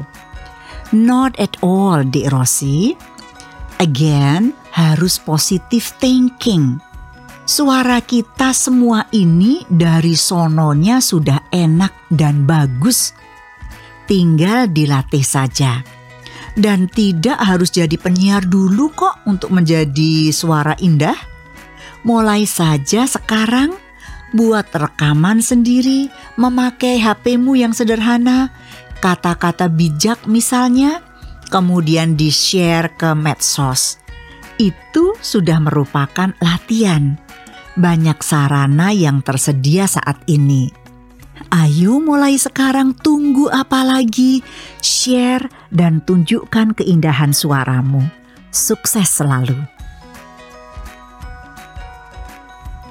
Not 0.96 1.38
at 1.38 1.60
all, 1.60 2.08
Dek 2.08 2.32
Rossi. 2.32 2.96
Again, 3.84 4.56
harus 4.74 5.20
positive 5.20 5.86
thinking 6.00 6.80
Suara 7.50 7.97
kita 7.97 8.54
semua 8.54 9.10
ini 9.10 9.66
dari 9.66 10.14
sononya 10.14 11.02
sudah 11.02 11.50
enak 11.50 12.14
dan 12.14 12.45
bagus. 12.45 13.10
Tinggal 14.06 14.70
dilatih 14.70 15.26
saja. 15.26 15.82
Dan 16.54 16.86
tidak 16.86 17.41
harus 17.41 17.74
jadi 17.74 17.97
penyiar 17.97 18.45
dulu 18.45 18.93
kok 18.93 19.26
untuk 19.26 19.50
menjadi 19.50 20.30
suara 20.30 20.78
indah. 20.78 21.18
Mulai 22.06 22.45
saja 22.45 23.10
sekarang 23.10 23.74
buat 24.30 24.70
rekaman 24.70 25.41
sendiri, 25.41 26.06
memakai 26.38 27.02
HPmu 27.02 27.58
yang 27.58 27.74
sederhana, 27.74 28.54
kata-kata 29.02 29.74
bijak 29.74 30.22
misalnya, 30.30 31.02
kemudian 31.50 32.14
di-share 32.14 32.93
ke 32.93 33.18
medsos. 33.18 33.97
Itu 34.62 35.18
sudah 35.18 35.58
merupakan 35.58 36.30
latihan 36.45 37.18
banyak 37.80 38.20
sarana 38.20 38.92
yang 38.92 39.24
tersedia 39.24 39.88
saat 39.88 40.20
ini. 40.28 40.68
Ayo 41.50 42.04
mulai 42.04 42.36
sekarang 42.36 42.92
tunggu 42.94 43.48
apa 43.48 43.82
lagi? 43.88 44.44
Share 44.84 45.48
dan 45.72 46.04
tunjukkan 46.04 46.76
keindahan 46.76 47.32
suaramu. 47.32 48.04
Sukses 48.52 49.08
selalu. 49.08 49.56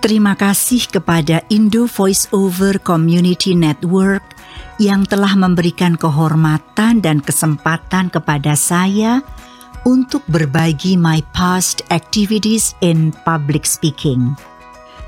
Terima 0.01 0.33
kasih 0.39 0.89
kepada 0.89 1.45
Indo 1.53 1.85
Voice 1.85 2.31
Over 2.33 2.81
Community 2.81 3.53
Network 3.53 4.25
yang 4.81 5.05
telah 5.05 5.35
memberikan 5.35 5.99
kehormatan 5.99 7.03
dan 7.03 7.19
kesempatan 7.19 8.09
kepada 8.09 8.55
saya 8.55 9.21
untuk 9.83 10.23
berbagi 10.31 10.95
my 10.95 11.19
past 11.35 11.83
activities 11.91 12.79
in 12.81 13.11
public 13.27 13.67
speaking. 13.67 14.39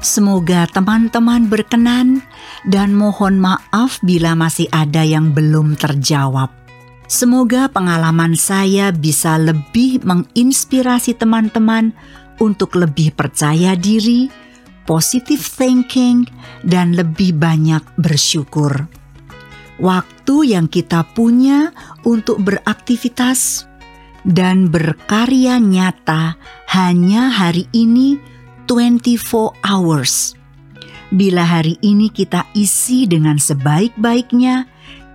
Semoga 0.01 0.65
teman-teman 0.65 1.53
berkenan 1.53 2.25
dan 2.65 2.97
mohon 2.97 3.37
maaf 3.37 4.01
bila 4.01 4.33
masih 4.33 4.65
ada 4.73 5.05
yang 5.05 5.37
belum 5.37 5.77
terjawab. 5.77 6.49
Semoga 7.05 7.69
pengalaman 7.69 8.33
saya 8.33 8.97
bisa 8.97 9.37
lebih 9.37 10.01
menginspirasi 10.01 11.21
teman-teman 11.21 11.93
untuk 12.41 12.81
lebih 12.81 13.13
percaya 13.13 13.77
diri, 13.77 14.33
positive 14.89 15.45
thinking, 15.45 16.25
dan 16.65 16.97
lebih 16.97 17.37
banyak 17.37 17.85
bersyukur. 18.01 18.89
Waktu 19.77 20.57
yang 20.57 20.73
kita 20.73 21.05
punya 21.13 21.77
untuk 22.09 22.41
beraktivitas 22.41 23.69
dan 24.25 24.73
berkarya 24.73 25.61
nyata 25.61 26.41
hanya 26.73 27.29
hari 27.29 27.69
ini 27.77 28.30
24 28.67 29.55
hours. 29.65 30.35
Bila 31.11 31.43
hari 31.43 31.79
ini 31.83 32.13
kita 32.13 32.47
isi 32.55 33.07
dengan 33.07 33.41
sebaik-baiknya, 33.41 34.69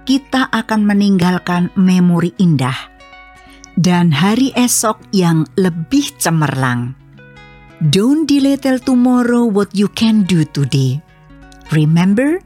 kita 0.05 0.51
akan 0.53 0.85
meninggalkan 0.85 1.73
memori 1.73 2.35
indah 2.37 2.95
dan 3.75 4.11
hari 4.11 4.55
esok 4.55 4.99
yang 5.11 5.43
lebih 5.59 6.15
cemerlang. 6.19 6.95
Don't 7.91 8.23
delay 8.23 8.55
till 8.55 8.79
tomorrow 8.79 9.43
what 9.43 9.75
you 9.75 9.91
can 9.91 10.23
do 10.23 10.47
today. 10.47 11.03
Remember, 11.75 12.39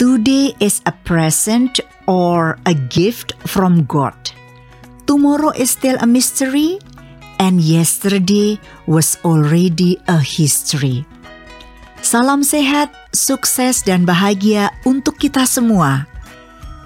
today 0.00 0.56
is 0.64 0.80
a 0.88 0.94
present 1.04 1.76
or 2.08 2.56
a 2.64 2.72
gift 2.72 3.36
from 3.44 3.84
God. 3.84 4.16
Tomorrow 5.04 5.52
is 5.60 5.76
still 5.76 6.00
a 6.00 6.08
mystery 6.08 6.80
and 7.42 7.58
yesterday 7.58 8.62
was 8.86 9.18
already 9.26 9.98
a 10.06 10.22
history. 10.22 11.02
Salam 11.98 12.46
sehat, 12.46 12.94
sukses, 13.10 13.82
dan 13.82 14.06
bahagia 14.06 14.70
untuk 14.86 15.18
kita 15.18 15.42
semua. 15.42 16.06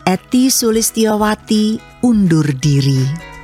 Eti 0.09 0.48
Sulistiawati 0.48 2.00
undur 2.00 2.48
diri. 2.57 3.36